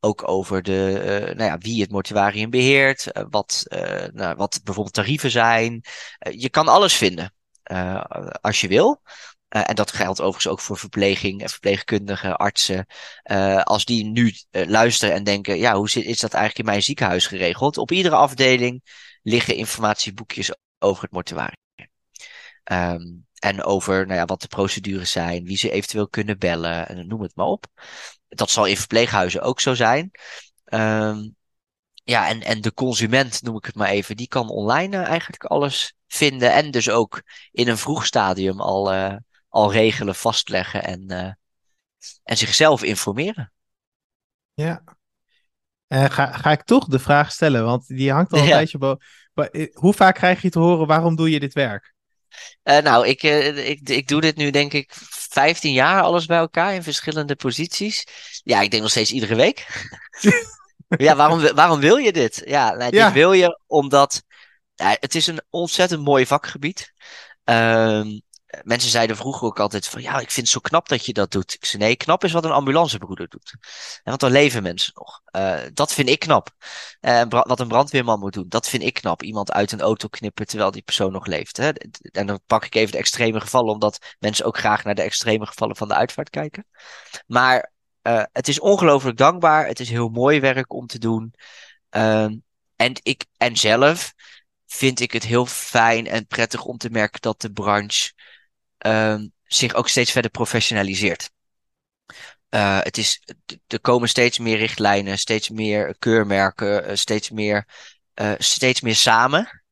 Ook 0.00 0.28
over 0.28 0.62
de, 0.62 1.32
nou 1.36 1.50
ja, 1.50 1.58
wie 1.58 1.80
het 1.80 1.90
mortuarium 1.90 2.50
beheert, 2.50 3.12
eh, 3.12 3.24
wat, 3.30 3.64
nou, 4.12 4.36
wat 4.36 4.60
bijvoorbeeld 4.64 4.94
tarieven 4.94 5.30
zijn. 5.30 5.84
Je 6.30 6.50
kan 6.50 6.68
alles 6.68 6.94
vinden 6.94 7.34
eh, 7.66 8.04
als 8.40 8.60
je 8.60 8.68
wil. 8.68 9.02
Eh, 9.48 9.62
en 9.66 9.74
dat 9.74 9.92
geldt 9.92 10.20
overigens 10.20 10.48
ook 10.52 10.60
voor 10.60 10.78
verpleging 10.78 11.42
en 11.42 11.48
verpleegkundigen, 11.48 12.36
artsen. 12.36 12.86
Eh, 13.22 13.62
als 13.62 13.84
die 13.84 14.04
nu 14.04 14.34
luisteren 14.50 15.14
en 15.14 15.24
denken, 15.24 15.58
ja, 15.58 15.74
hoe 15.74 15.90
zit, 15.90 16.04
is 16.04 16.20
dat 16.20 16.32
eigenlijk 16.32 16.66
in 16.66 16.72
mijn 16.72 16.82
ziekenhuis 16.82 17.26
geregeld? 17.26 17.78
Op 17.78 17.90
iedere 17.90 18.14
afdeling 18.14 18.82
liggen 19.22 19.54
informatieboekjes 19.54 20.54
over 20.78 21.02
het 21.02 21.12
mortuarium. 21.12 21.56
Ehm, 22.64 23.02
en 23.38 23.62
over 23.64 24.06
nou 24.06 24.18
ja, 24.18 24.24
wat 24.24 24.40
de 24.40 24.48
procedures 24.48 25.10
zijn, 25.10 25.44
wie 25.44 25.56
ze 25.56 25.70
eventueel 25.70 26.08
kunnen 26.08 26.38
bellen, 26.38 26.88
en 26.88 27.06
noem 27.06 27.22
het 27.22 27.36
maar 27.36 27.46
op. 27.46 27.66
Dat 28.28 28.50
zal 28.50 28.64
in 28.66 28.76
verpleeghuizen 28.76 29.42
ook 29.42 29.60
zo 29.60 29.74
zijn. 29.74 30.10
Ehm, 30.64 31.28
ja, 32.06 32.28
en, 32.28 32.42
en 32.42 32.60
de 32.60 32.74
consument, 32.74 33.42
noem 33.42 33.56
ik 33.56 33.64
het 33.64 33.74
maar 33.74 33.88
even, 33.88 34.16
die 34.16 34.28
kan 34.28 34.48
online 34.48 34.96
eh, 34.96 35.08
eigenlijk 35.08 35.44
alles 35.44 35.94
vinden. 36.06 36.52
En 36.52 36.70
dus 36.70 36.90
ook 36.90 37.22
in 37.52 37.68
een 37.68 37.78
vroeg 37.78 38.06
stadium 38.06 38.60
al, 38.60 38.92
eh, 38.92 39.14
al 39.48 39.72
regelen, 39.72 40.14
vastleggen 40.14 40.84
en, 40.84 41.08
eh, 41.08 41.32
en 42.24 42.36
zichzelf 42.36 42.82
informeren. 42.82 43.52
Ja. 44.54 44.82
Ga, 45.88 46.32
ga 46.32 46.50
ik 46.50 46.62
toch 46.62 46.84
de 46.84 46.98
vraag 46.98 47.32
stellen, 47.32 47.64
want 47.64 47.86
die 47.86 48.12
hangt 48.12 48.32
al 48.32 48.38
een 48.38 48.44
Ja. 48.52 48.56
tijdje 48.56 48.78
boven. 48.78 49.04
Maar, 49.32 49.50
Hoe 49.72 49.94
vaak 49.94 50.14
krijg 50.14 50.42
je 50.42 50.50
te 50.50 50.58
horen, 50.58 50.86
waarom 50.86 51.16
doe 51.16 51.30
je 51.30 51.40
dit 51.40 51.52
werk? 51.52 51.94
Nou, 52.62 53.06
ik, 53.06 53.22
ik, 53.22 53.88
ik 53.88 54.08
doe 54.08 54.20
dit 54.20 54.36
nu 54.36 54.50
denk 54.50 54.72
ik 54.72 54.92
15 55.10 55.72
jaar 55.72 56.02
alles 56.02 56.26
bij 56.26 56.38
elkaar 56.38 56.74
in 56.74 56.82
verschillende 56.82 57.36
posities. 57.36 58.06
Ja, 58.42 58.60
ik 58.60 58.70
denk 58.70 58.82
nog 58.82 58.90
steeds 58.90 59.12
iedere 59.12 59.34
week. 59.34 59.66
ja, 60.88 61.16
waarom, 61.16 61.54
waarom 61.54 61.80
wil 61.80 61.96
je 61.96 62.12
dit? 62.12 62.42
Ja, 62.44 62.74
nou, 62.74 62.94
Ja. 62.94 63.04
dit 63.04 63.14
wil 63.14 63.32
je 63.32 63.60
omdat 63.66 64.22
het 64.74 65.14
is 65.14 65.26
een 65.26 65.42
ontzettend 65.50 66.04
mooi 66.04 66.26
vakgebied. 66.26 66.92
Ehm, 67.44 68.18
mensen 68.62 68.90
zeiden 68.90 69.16
vroeger 69.16 69.46
ook 69.46 69.60
altijd 69.60 69.86
van 69.86 70.02
ja, 70.02 70.12
ik 70.12 70.30
vind 70.30 70.46
het 70.46 70.48
zo 70.48 70.60
knap 70.60 70.88
dat 70.88 71.06
je 71.06 71.12
dat 71.12 71.30
doet. 71.30 71.54
Ik 71.54 71.64
zei 71.64 71.82
nee, 71.82 71.96
knap 71.96 72.24
is 72.24 72.32
wat 72.32 72.44
een 72.44 72.50
ambulancebroeder 72.50 73.28
doet. 73.28 73.54
En 73.94 74.02
want 74.04 74.20
dan 74.20 74.30
leven 74.30 74.62
mensen 74.62 74.92
nog. 74.94 75.20
Uh, 75.36 75.60
dat 75.72 75.92
vind 75.92 76.08
ik 76.08 76.18
knap. 76.18 76.48
Uh, 77.00 77.22
wat 77.28 77.60
een 77.60 77.68
brandweerman 77.68 78.18
moet 78.18 78.32
doen, 78.32 78.48
dat 78.48 78.68
vind 78.68 78.82
ik 78.82 78.94
knap. 78.94 79.22
Iemand 79.22 79.52
uit 79.52 79.72
een 79.72 79.80
auto 79.80 80.08
knippen 80.08 80.46
terwijl 80.46 80.70
die 80.70 80.82
persoon 80.82 81.12
nog 81.12 81.26
leeft. 81.26 81.56
Hè? 81.56 81.70
En 82.12 82.26
dan 82.26 82.40
pak 82.46 82.64
ik 82.64 82.74
even 82.74 82.92
de 82.92 82.98
extreme 82.98 83.40
gevallen, 83.40 83.72
omdat 83.72 84.14
mensen 84.18 84.44
ook 84.44 84.58
graag 84.58 84.84
naar 84.84 84.94
de 84.94 85.02
extreme 85.02 85.46
gevallen 85.46 85.76
van 85.76 85.88
de 85.88 85.94
uitvaart 85.94 86.30
kijken. 86.30 86.66
Maar 87.26 87.72
uh, 88.06 88.22
het 88.32 88.48
is 88.48 88.60
ongelooflijk 88.60 89.16
dankbaar. 89.16 89.66
Het 89.66 89.80
is 89.80 89.90
heel 89.90 90.08
mooi 90.08 90.40
werk 90.40 90.72
om 90.72 90.86
te 90.86 90.98
doen. 90.98 91.34
Ehm, 91.88 92.36
en, 92.76 92.92
ik, 93.02 93.24
en 93.36 93.56
zelf 93.56 94.14
vind 94.66 95.00
ik 95.00 95.12
het 95.12 95.24
heel 95.24 95.46
fijn 95.46 96.06
en 96.06 96.26
prettig 96.26 96.64
om 96.64 96.78
te 96.78 96.90
merken 96.90 97.20
dat 97.20 97.40
de 97.40 97.52
branche 97.52 98.12
um, 98.78 99.32
zich 99.44 99.74
ook 99.74 99.88
steeds 99.88 100.12
verder 100.12 100.30
professionaliseert. 100.30 101.30
Uh, 102.50 102.80
het 102.82 102.98
is, 102.98 103.22
er 103.66 103.80
komen 103.80 104.08
steeds 104.08 104.38
meer 104.38 104.56
richtlijnen, 104.56 105.18
steeds 105.18 105.48
meer 105.48 105.96
keurmerken, 105.98 106.90
uh, 106.90 106.96
steeds, 106.96 107.30
meer, 107.30 107.68
steeds 108.38 108.80
meer 108.80 108.94
samen. 108.94 109.62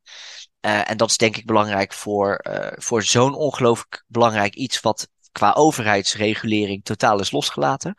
en 0.61 0.97
dat 0.97 1.11
is 1.11 1.17
denk 1.17 1.37
ik 1.37 1.47
belangrijk 1.47 1.93
voor, 1.93 2.45
voor 2.77 3.03
zo'n 3.03 3.35
ongelooflijk 3.35 4.05
belangrijk 4.07 4.55
iets 4.55 4.81
wat 4.81 5.09
qua 5.35 5.53
overheidsregulering 5.53 6.85
totaal 6.85 7.21
is 7.21 7.31
losgelaten. 7.31 7.95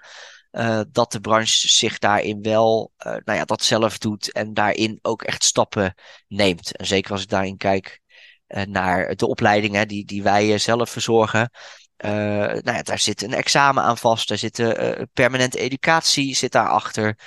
dat 0.91 1.11
de 1.11 1.19
branche 1.19 1.67
zich 1.67 1.99
daarin 1.99 2.41
wel 2.41 2.91
nou 2.97 3.37
ja, 3.37 3.45
dat 3.45 3.63
zelf 3.63 3.97
doet 3.97 4.31
en 4.31 4.53
daarin 4.53 4.99
ook 5.01 5.23
echt 5.23 5.43
stappen 5.43 5.93
neemt. 6.27 6.75
En 6.75 6.85
zeker 6.85 7.11
als 7.11 7.21
ik 7.21 7.29
daarin 7.29 7.57
kijk 7.57 8.01
eh, 8.47 8.63
naar 8.63 9.15
de 9.15 9.27
opleidingen 9.27 9.87
die, 9.87 10.05
die 10.05 10.23
wij 10.23 10.53
eh, 10.53 10.59
zelf 10.59 10.89
verzorgen. 10.89 11.49
Nou 11.97 12.61
ja, 12.63 12.81
daar 12.81 12.99
zit 12.99 13.21
een 13.21 13.33
examen 13.33 13.83
aan 13.83 13.97
vast, 13.97 14.27
daar 14.27 14.37
zit 14.37 14.55
permanente 15.13 15.59
educatie 15.59 16.35
zit 16.35 16.51
daarachter. 16.51 17.19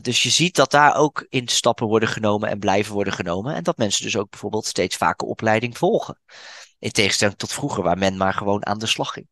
Dus 0.00 0.22
je 0.22 0.30
ziet 0.30 0.54
dat 0.54 0.70
daar 0.70 0.96
ook 0.96 1.26
in 1.28 1.48
stappen 1.48 1.86
worden 1.86 2.08
genomen 2.08 2.48
en 2.48 2.58
blijven 2.58 2.92
worden 2.94 3.12
genomen. 3.12 3.54
En 3.54 3.62
dat 3.62 3.76
mensen 3.76 4.04
dus 4.04 4.16
ook 4.16 4.30
bijvoorbeeld 4.30 4.66
steeds 4.66 4.96
vaker 4.96 5.28
opleiding 5.28 5.78
volgen. 5.78 6.20
In 6.78 6.90
tegenstelling 6.90 7.36
tot 7.36 7.52
vroeger, 7.52 7.82
waar 7.82 7.98
men 7.98 8.16
maar 8.16 8.34
gewoon 8.34 8.66
aan 8.66 8.78
de 8.78 8.86
slag 8.86 9.12
ging. 9.12 9.28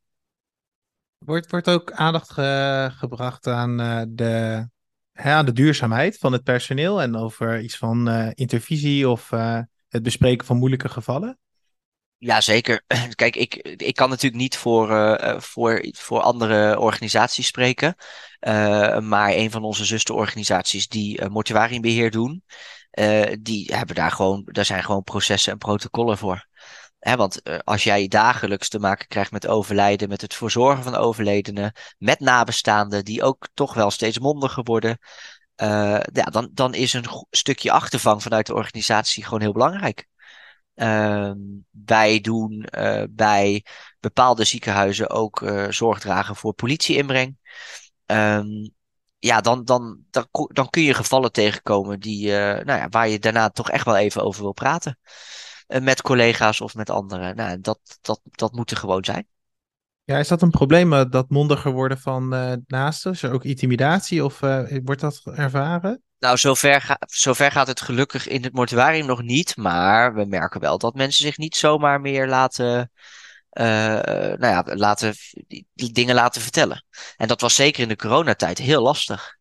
Wordt, 1.19 1.51
wordt 1.51 1.69
ook 1.69 1.93
aandacht 1.93 2.31
ge 2.31 2.91
gebracht 2.93 3.47
aan 3.47 3.77
de, 4.09 4.67
hè, 5.13 5.33
aan 5.33 5.47
de 5.47 5.53
duurzaamheid 5.53 6.19
van 6.19 6.33
het 6.33 6.43
personeel 6.43 7.03
en 7.03 7.17
over 7.17 7.61
iets 7.61 7.77
van 7.77 8.09
intervisie 8.35 9.09
of 9.09 9.31
het 9.89 10.03
bespreken 10.03 10.47
van 10.47 10.57
moeilijke 10.57 10.89
gevallen? 10.89 11.39
Ja, 12.19 12.41
zeker. 12.41 12.83
Kijk, 13.15 13.37
ik, 13.37 13.55
ik 13.77 13.95
kan 13.95 14.09
natuurlijk 14.09 14.43
niet 14.43 14.57
voor, 14.57 14.91
uh, 14.91 15.41
voor, 15.41 15.89
voor 15.93 16.21
andere 16.21 16.79
organisaties 16.79 17.47
spreken. 17.47 17.95
Maar 19.01 19.33
een 19.33 19.51
van 19.51 19.65
onze 19.65 19.85
zusterorganisaties 19.85 20.89
die 20.89 21.29
mortuariumbeheer 21.29 22.11
doen, 22.11 22.43
die 23.41 23.75
hebben 23.75 23.95
daar 23.95 24.11
gewoon, 24.11 24.43
daar 24.45 24.65
zijn 24.65 24.85
gewoon 24.85 25.03
processen 25.03 25.53
en 25.53 25.59
protocollen 25.59 26.19
voor. 26.19 26.47
Hè, 27.07 27.17
want 27.17 27.65
als 27.65 27.85
jij 27.85 28.09
dagelijks 28.09 28.69
te 28.69 28.79
maken 28.79 29.09
krijgt 29.09 29.31
met 29.31 29.47
overlijden, 29.47 30.09
met 30.09 30.21
het 30.21 30.35
verzorgen 30.35 30.83
van 30.83 30.95
overledenen, 30.95 31.73
met 31.99 32.21
nabestaanden 32.21 33.05
die 33.05 33.23
ook 33.23 33.49
toch 33.55 33.75
wel 33.75 33.91
steeds 33.91 34.19
mondiger 34.19 34.63
worden, 34.63 34.99
uh, 35.63 36.01
ja, 36.13 36.25
dan, 36.25 36.51
dan 36.53 36.75
is 36.75 36.93
een 36.93 37.27
stukje 37.31 37.71
achtervang 37.71 38.23
vanuit 38.23 38.47
de 38.47 38.55
organisatie 38.55 39.25
gewoon 39.25 39.41
heel 39.41 39.53
belangrijk. 39.53 40.07
Uh, 40.75 41.33
wij 41.71 42.21
doen 42.21 42.69
uh, 42.79 43.03
bij 43.11 43.65
bepaalde 44.01 44.45
ziekenhuizen 44.45 45.11
ook 45.11 45.41
uh, 45.41 45.71
zorg 45.71 45.99
dragen 46.01 46.37
voor 46.37 46.55
politieinbreng. 46.55 47.37
Um, 48.07 48.71
ja, 49.19 49.41
dan, 49.41 49.65
dan, 49.65 50.05
dan, 50.11 50.29
dan 50.53 50.71
kun 50.71 50.83
je 50.83 50.95
gevallen 50.95 51.33
tegenkomen 51.33 52.01
die, 52.01 52.29
nou 52.31 52.67
ja, 52.67 52.89
waar 52.89 53.09
je 53.09 53.19
daarna 53.19 53.51
toch 53.51 53.71
echt 53.71 53.85
wel 53.85 53.97
even 53.97 54.23
over 54.23 54.43
wil 54.43 54.53
praten. 54.53 54.99
Met 55.67 56.03
collega's 56.03 56.61
of 56.61 56.75
met 56.75 56.91
anderen. 56.91 57.37
Nou, 57.37 57.61
dat, 57.61 57.99
dat, 58.01 58.21
dat 58.25 58.53
moet 58.53 58.71
er 58.71 58.77
gewoon 58.77 59.05
zijn. 59.05 59.27
Ja, 60.05 60.19
is 60.19 60.29
dat 60.29 60.43
een 60.43 60.51
probleem, 60.51 60.93
uh, 60.93 61.05
dat 61.11 61.31
mondiger 61.31 61.73
worden 61.73 61.99
van 61.99 62.35
uh, 62.35 62.53
naasten? 62.67 63.13
Is 63.13 63.23
er 63.23 63.33
ook 63.33 63.45
intimidatie 63.45 64.25
of 64.25 64.43
uh, 64.43 64.79
wordt 64.85 65.01
dat 65.01 65.23
ervaren? 65.25 66.03
Nou, 66.19 66.37
zover, 66.37 66.81
ga, 66.81 66.97
zover 67.07 67.51
gaat 67.51 67.67
het 67.67 67.81
gelukkig 67.81 68.29
in 68.29 68.43
het 68.43 68.53
mortuarium 68.53 69.07
nog 69.07 69.23
niet. 69.23 69.57
Maar 69.57 70.15
we 70.15 70.25
merken 70.25 70.61
wel 70.61 70.79
dat 70.79 70.95
mensen 70.95 71.25
zich 71.25 71.37
niet 71.37 71.57
zomaar 71.57 72.01
meer 72.01 72.29
laten, 72.29 72.91
nou 73.51 74.39
ja, 74.39 74.65
laten, 74.65 75.15
dingen 75.75 76.15
laten 76.15 76.43
vertellen. 76.43 76.85
En 77.17 77.29
dat 77.29 77.41
was 77.41 77.55
zeker 77.55 77.83
in 77.83 77.89
de 77.89 77.97
coronatijd 77.97 78.59
heel 78.59 78.83
lastig. 78.83 79.36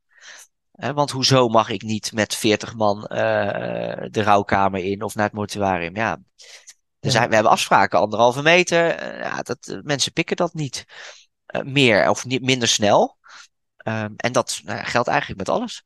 Want 0.76 1.12
hoezo 1.12 1.48
mag 1.48 1.70
ik 1.70 1.82
niet 1.82 2.14
met 2.14 2.36
40 2.36 2.76
man 2.76 3.02
de 3.02 4.24
rouwkamer 4.24 4.84
in 4.84 5.04
of 5.04 5.16
naar 5.16 5.26
het 5.26 5.34
mortuarium? 5.34 5.96
Ja, 5.96 6.20
er 7.06 7.12
zijn, 7.12 7.28
we 7.28 7.34
hebben 7.34 7.52
afspraken, 7.52 8.00
anderhalve 8.00 8.42
meter. 8.42 8.90
Eh, 8.90 9.20
ja, 9.20 9.42
dat, 9.42 9.68
eh, 9.68 9.80
mensen 9.82 10.14
pikken 10.14 10.36
dat 10.36 10.54
niet 10.54 10.86
uh, 11.56 11.62
meer 11.62 12.10
of 12.10 12.26
niet, 12.26 12.42
minder 12.42 12.68
snel. 12.68 13.18
Um, 13.88 14.14
en 14.18 14.32
dat 14.32 14.62
nou, 14.64 14.84
geldt 14.84 15.08
eigenlijk 15.08 15.40
met 15.40 15.50
alles. 15.50 15.84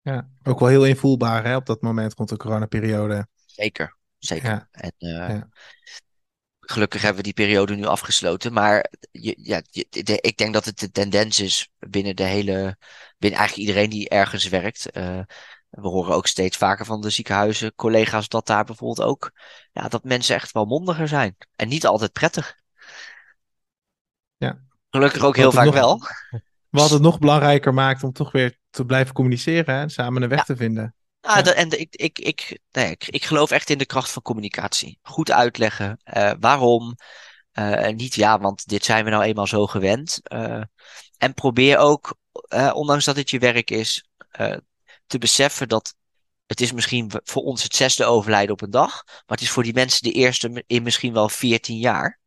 Ja, 0.00 0.28
ook 0.42 0.58
wel 0.58 0.68
heel 0.68 0.86
invoelbaar 0.86 1.44
hè, 1.44 1.56
op 1.56 1.66
dat 1.66 1.80
moment 1.80 2.14
rond 2.14 2.28
de 2.28 2.36
coronaperiode. 2.36 3.26
Zeker, 3.46 3.96
zeker. 4.18 4.48
Ja. 4.50 4.68
En, 4.70 4.92
uh, 4.98 5.28
ja. 5.28 5.48
Gelukkig 6.68 7.00
hebben 7.00 7.24
we 7.24 7.32
die 7.32 7.46
periode 7.46 7.74
nu 7.74 7.84
afgesloten. 7.84 8.52
Maar 8.52 8.92
je, 9.10 9.34
ja, 9.38 9.62
je, 9.70 9.86
de, 9.90 10.20
ik 10.20 10.36
denk 10.36 10.52
dat 10.52 10.64
het 10.64 10.78
de 10.78 10.90
tendens 10.90 11.40
is 11.40 11.68
binnen 11.78 12.16
de 12.16 12.22
hele. 12.22 12.76
binnen 13.18 13.38
eigenlijk 13.38 13.68
iedereen 13.68 13.90
die 13.90 14.08
ergens 14.08 14.48
werkt. 14.48 14.96
Uh, 14.96 15.20
we 15.70 15.88
horen 15.88 16.14
ook 16.14 16.26
steeds 16.26 16.56
vaker 16.56 16.84
van 16.84 17.00
de 17.00 17.10
ziekenhuizen, 17.10 17.74
collega's, 17.74 18.28
dat 18.28 18.46
daar 18.46 18.64
bijvoorbeeld 18.64 19.08
ook, 19.08 19.30
ja, 19.72 19.88
dat 19.88 20.04
mensen 20.04 20.34
echt 20.34 20.52
wel 20.52 20.64
mondiger 20.64 21.08
zijn. 21.08 21.36
En 21.56 21.68
niet 21.68 21.86
altijd 21.86 22.12
prettig. 22.12 22.56
Ja. 24.36 24.58
Gelukkig 24.90 25.22
ook 25.22 25.36
heel 25.36 25.52
vaak 25.52 25.72
wel. 25.72 26.00
Wat 26.70 26.90
het 26.90 27.02
nog 27.02 27.18
belangrijker 27.18 27.74
maakt 27.74 28.02
om 28.02 28.12
toch 28.12 28.32
weer 28.32 28.58
te 28.70 28.84
blijven 28.84 29.14
communiceren 29.14 29.74
en 29.74 29.90
samen 29.90 30.22
een 30.22 30.28
weg 30.28 30.44
te 30.44 30.56
vinden. 30.56 30.94
Ah, 31.26 31.44
ja. 31.44 31.52
en 31.52 31.80
ik, 31.80 31.96
ik, 31.96 32.18
ik, 32.18 32.58
nee, 32.72 32.90
ik, 32.90 33.08
ik, 33.08 33.24
geloof 33.24 33.50
echt 33.50 33.70
in 33.70 33.78
de 33.78 33.86
kracht 33.86 34.10
van 34.10 34.22
communicatie. 34.22 34.98
Goed 35.02 35.30
uitleggen 35.30 36.00
uh, 36.16 36.32
waarom. 36.40 36.96
Uh, 37.58 37.88
niet 37.88 38.14
ja, 38.14 38.40
want 38.40 38.68
dit 38.68 38.84
zijn 38.84 39.04
we 39.04 39.10
nou 39.10 39.22
eenmaal 39.22 39.46
zo 39.46 39.66
gewend. 39.66 40.20
Uh, 40.32 40.62
en 41.18 41.34
probeer 41.34 41.78
ook, 41.78 42.16
ondanks 42.72 43.04
dat 43.04 43.16
het 43.16 43.30
je 43.30 43.38
werk 43.38 43.70
is, 43.70 44.08
te 45.06 45.18
beseffen 45.18 45.68
dat 45.68 45.94
het 46.46 46.60
is 46.60 46.72
misschien 46.72 47.10
voor 47.24 47.42
ons 47.42 47.62
het 47.62 47.76
zesde 47.76 48.04
overlijden 48.04 48.52
op 48.52 48.62
een 48.62 48.70
dag, 48.70 49.02
maar 49.06 49.22
het 49.26 49.40
is 49.40 49.50
voor 49.50 49.62
die 49.62 49.74
mensen 49.74 50.02
de 50.02 50.12
eerste 50.12 50.64
in 50.66 50.82
misschien 50.82 51.12
wel 51.12 51.28
14 51.28 51.78
jaar. 51.78 52.20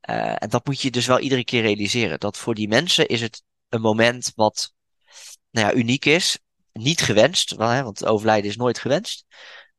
En 0.00 0.48
dat 0.48 0.66
moet 0.66 0.80
je 0.80 0.90
dus 0.90 1.06
wel 1.06 1.18
iedere 1.18 1.44
keer 1.44 1.62
realiseren. 1.62 2.20
Dat 2.20 2.38
voor 2.38 2.54
die 2.54 2.68
mensen 2.68 3.06
is 3.06 3.20
het 3.20 3.42
een 3.68 3.80
moment 3.80 4.32
wat 4.34 4.72
nou 5.50 5.66
ja, 5.66 5.74
uniek 5.74 6.04
is, 6.04 6.38
niet 6.76 7.00
gewenst, 7.00 7.54
want 7.54 8.06
overlijden 8.06 8.50
is 8.50 8.56
nooit 8.56 8.78
gewenst. 8.78 9.24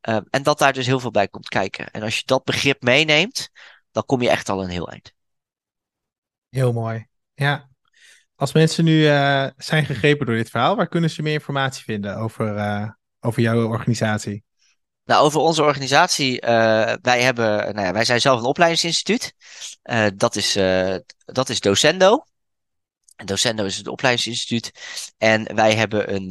Uh, 0.10 0.18
en 0.30 0.44
dat 0.44 0.60
daar 0.60 0.74
dus 0.74 0.86
heel 0.86 1.00
veel 1.00 1.12
bij 1.12 1.28
komt 1.28 1.48
kijken. 1.48 1.92
En 1.92 2.02
als 2.02 2.18
je 2.18 2.24
dat 2.26 2.44
begrip 2.44 2.82
meeneemt, 2.82 3.50
dan 3.92 4.06
kom 4.06 4.22
je 4.22 4.30
echt 4.30 4.50
al 4.50 4.64
een 4.64 4.70
heel 4.70 4.90
eind. 4.90 5.14
Heel 6.50 6.74
mooi. 6.74 7.08
Ja, 7.34 7.70
als 8.36 8.54
mensen 8.54 8.84
nu 8.84 9.02
uh, 9.02 9.48
zijn 9.58 9.86
gegrepen 9.86 10.26
door 10.26 10.36
dit 10.36 10.50
verhaal, 10.50 10.76
waar 10.76 10.88
kunnen 10.88 11.10
ze 11.10 11.22
meer 11.22 11.34
informatie 11.34 11.84
vinden 11.84 12.18
over, 12.18 12.56
uh, 12.56 12.90
over 13.20 13.42
jouw 13.42 13.68
organisatie? 13.68 14.44
Nou, 15.04 15.24
over 15.24 15.40
onze 15.40 15.64
organisatie, 15.64 16.42
uh, 16.42 16.94
wij, 17.02 17.22
hebben, 17.22 17.74
nou 17.76 17.86
ja, 17.88 17.94
wij 17.94 18.06
zijn 18.06 18.22
zelf 18.22 18.40
een 18.40 18.46
opleidingsinstituut. 18.46 19.34
dat, 20.16 20.36
is, 20.36 20.54
dat 21.26 21.50
is 21.50 21.60
Docendo. 21.60 22.26
En 23.17 23.25
Docendo 23.25 23.65
is 23.65 23.77
het 23.77 23.88
opleidingsinstituut. 23.88 24.71
En 25.17 25.56
wij 25.56 25.75
hebben 25.75 26.13
een, 26.13 26.30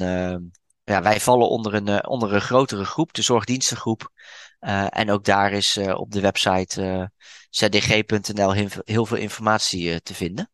ja, 0.84 1.02
wij 1.02 1.20
vallen 1.20 1.48
onder 1.48 1.74
een, 1.74 2.06
onder 2.06 2.34
een 2.34 2.40
grotere 2.40 2.84
groep, 2.84 3.12
de 3.12 3.22
zorgdienstengroep. 3.22 4.10
en 4.88 5.10
ook 5.10 5.24
daar 5.24 5.52
is 5.52 5.78
op 5.78 6.10
de 6.12 6.20
website 6.20 7.10
zdg.nl 7.50 8.52
heel 8.84 9.06
veel 9.06 9.16
informatie 9.16 10.02
te 10.02 10.14
vinden. 10.14 10.50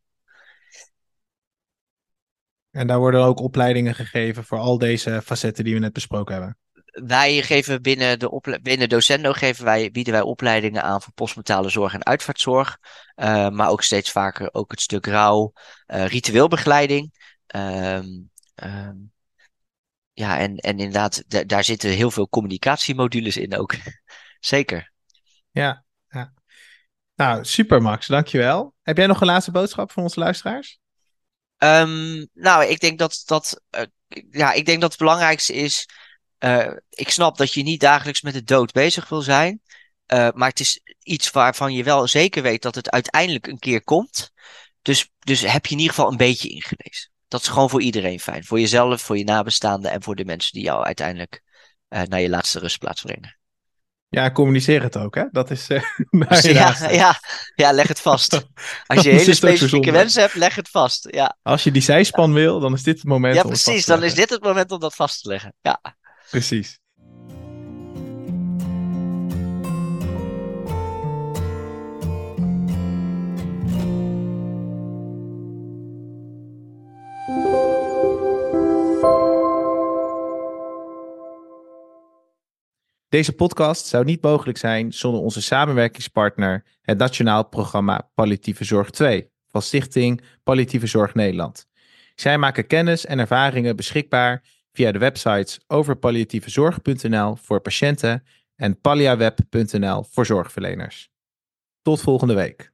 En 2.73 2.87
daar 2.87 2.99
worden 2.99 3.25
ook 3.25 3.41
opleidingen 3.41 3.95
gegeven 3.95 4.45
voor 4.45 4.59
al 4.59 4.79
deze 4.79 5.23
facetten 5.25 5.65
die 5.65 5.75
we 5.75 5.81
net 5.81 5.93
besproken 5.93 6.35
hebben. 6.35 6.59
Wij 6.93 7.43
geven 7.43 7.83
binnen, 7.83 8.19
de 8.19 8.59
binnen 8.63 8.89
Docendo 8.89 9.33
geven 9.33 9.65
wij, 9.65 9.91
bieden 9.91 10.13
wij 10.13 10.23
opleidingen 10.23 10.83
aan 10.83 11.03
voor 11.03 11.13
postmortale 11.13 11.69
zorg 11.69 11.95
en 11.95 12.07
uitvaartzorg. 12.07 12.79
Uh, 13.17 13.49
maar 13.49 13.69
ook 13.69 13.83
steeds 13.83 14.11
vaker 14.11 14.55
ook 14.55 14.71
het 14.71 14.81
stuk 14.81 15.07
rouw, 15.07 15.53
uh, 15.87 16.07
ritueelbegeleiding. 16.07 17.13
Um, 17.55 18.31
um, 18.55 19.13
ja, 20.13 20.39
en, 20.39 20.57
en 20.57 20.79
inderdaad, 20.79 21.49
daar 21.49 21.65
zitten 21.65 21.91
heel 21.91 22.11
veel 22.11 22.29
communicatiemodules 22.29 23.37
in 23.37 23.57
ook. 23.57 23.75
Zeker. 24.41 24.93
Ja, 25.51 25.85
ja. 26.09 26.33
Nou, 27.15 27.45
super 27.45 27.83
Max, 27.83 28.07
dankjewel. 28.07 28.75
Heb 28.83 28.97
jij 28.97 29.07
nog 29.07 29.21
een 29.21 29.27
laatste 29.27 29.51
boodschap 29.51 29.93
voor 29.93 30.03
onze 30.03 30.21
luisteraars? 30.21 30.81
Um, 31.59 32.29
nou, 32.33 32.65
ik 32.65 32.81
denk 32.81 32.99
dat, 32.99 33.23
dat, 33.25 33.63
uh, 33.71 33.83
ja, 34.31 34.53
ik 34.53 34.67
denk 34.67 34.81
dat 34.81 34.91
het 34.91 34.99
belangrijkste 34.99 35.53
is. 35.53 35.89
Uh, 36.45 36.73
ik 36.89 37.11
snap 37.11 37.37
dat 37.37 37.53
je 37.53 37.63
niet 37.63 37.81
dagelijks 37.81 38.23
met 38.23 38.33
de 38.33 38.43
dood 38.43 38.73
bezig 38.73 39.09
wil 39.09 39.21
zijn. 39.21 39.61
Uh, 40.13 40.29
maar 40.35 40.49
het 40.49 40.61
is 40.61 40.81
iets 41.03 41.31
waarvan 41.31 41.73
je 41.73 41.85
wel 41.85 42.07
zeker 42.07 42.43
weet 42.43 42.63
dat 42.63 42.75
het 42.75 42.91
uiteindelijk 42.91 43.47
een 43.47 43.59
keer 43.59 43.83
komt. 43.85 44.31
Dus, 44.83 45.11
dus 45.19 45.41
heb 45.41 45.67
je 45.67 45.73
in 45.73 45.81
ieder 45.81 45.95
geval 45.95 46.11
een 46.11 46.17
beetje 46.17 46.49
ingelezen. 46.49 47.11
Dat 47.29 47.41
is 47.41 47.49
gewoon 47.49 47.71
voor 47.71 47.83
iedereen 47.83 48.21
fijn. 48.21 48.45
Voor 48.45 48.61
jezelf, 48.61 49.03
voor 49.03 49.19
je 49.19 49.25
nabestaanden 49.25 49.91
en 49.91 50.03
voor 50.03 50.15
de 50.15 50.25
mensen 50.25 50.53
die 50.53 50.63
jou 50.63 50.85
uiteindelijk 50.85 51.43
naar 51.89 52.21
je 52.21 52.29
laatste 52.29 52.59
rustplaats 52.59 53.03
brengen. 53.03 53.37
Ja, 54.09 54.31
communiceer 54.31 54.83
het 54.83 54.97
ook, 54.97 55.15
hè? 55.15 55.25
Dat 55.31 55.51
is. 55.51 55.69
Uh, 56.11 56.41
ja, 56.41 56.77
ja, 56.91 57.21
ja, 57.55 57.73
leg 57.73 57.89
het 57.89 58.01
vast. 58.01 58.33
Als 58.87 59.03
je 59.03 59.11
hele 59.11 59.35
specifieke 59.35 59.91
wensen 59.91 60.23
hebt, 60.23 60.35
leg 60.35 60.55
het 60.55 60.69
vast. 60.69 61.09
Ja. 61.11 61.37
Als 61.43 61.65
je 61.65 61.71
die 61.71 61.83
zijspan 61.83 62.33
wil, 62.33 62.61
dan 62.61 62.73
is 62.73 62.83
dit 62.83 62.97
het 62.97 63.05
moment. 63.05 63.35
Ja, 63.35 63.43
precies. 63.43 63.87
dan 63.87 64.03
is 64.03 64.15
dit 64.15 64.31
het 64.31 64.43
moment 64.43 64.71
om 64.71 64.81
dat 64.81 64.95
vast 64.95 65.23
te 65.23 65.29
leggen. 65.29 65.55
Ja. 65.61 65.81
Precies. 66.33 66.81
Deze 83.09 83.33
podcast 83.37 83.87
zou 83.87 84.05
niet 84.05 84.23
mogelijk 84.23 84.59
zijn 84.59 84.93
zonder 84.93 85.21
onze 85.21 85.43
samenwerkingspartner, 85.43 86.65
het 86.83 86.99
Nationaal 86.99 87.49
Programma 87.49 88.11
Palliatieve 88.15 88.65
Zorg 88.65 88.91
2 88.91 89.31
van 89.49 89.63
Stichting 89.63 90.23
Palliatieve 90.43 90.87
Zorg 90.87 91.15
Nederland. 91.15 91.67
Zij 92.15 92.39
maken 92.39 92.67
kennis 92.67 93.07
en 93.07 93.19
ervaringen 93.19 93.77
beschikbaar 93.77 94.43
via 94.73 94.93
de 94.93 94.99
websites 94.99 95.61
overpalliatievezorg.nl 95.67 97.37
voor 97.37 97.61
patiënten 97.61 98.25
en 98.57 98.81
palliaweb.nl 98.81 100.03
voor 100.03 100.27
zorgverleners. 100.27 101.11
Tot 101.83 102.01
volgende 102.01 102.35
week. 102.35 102.72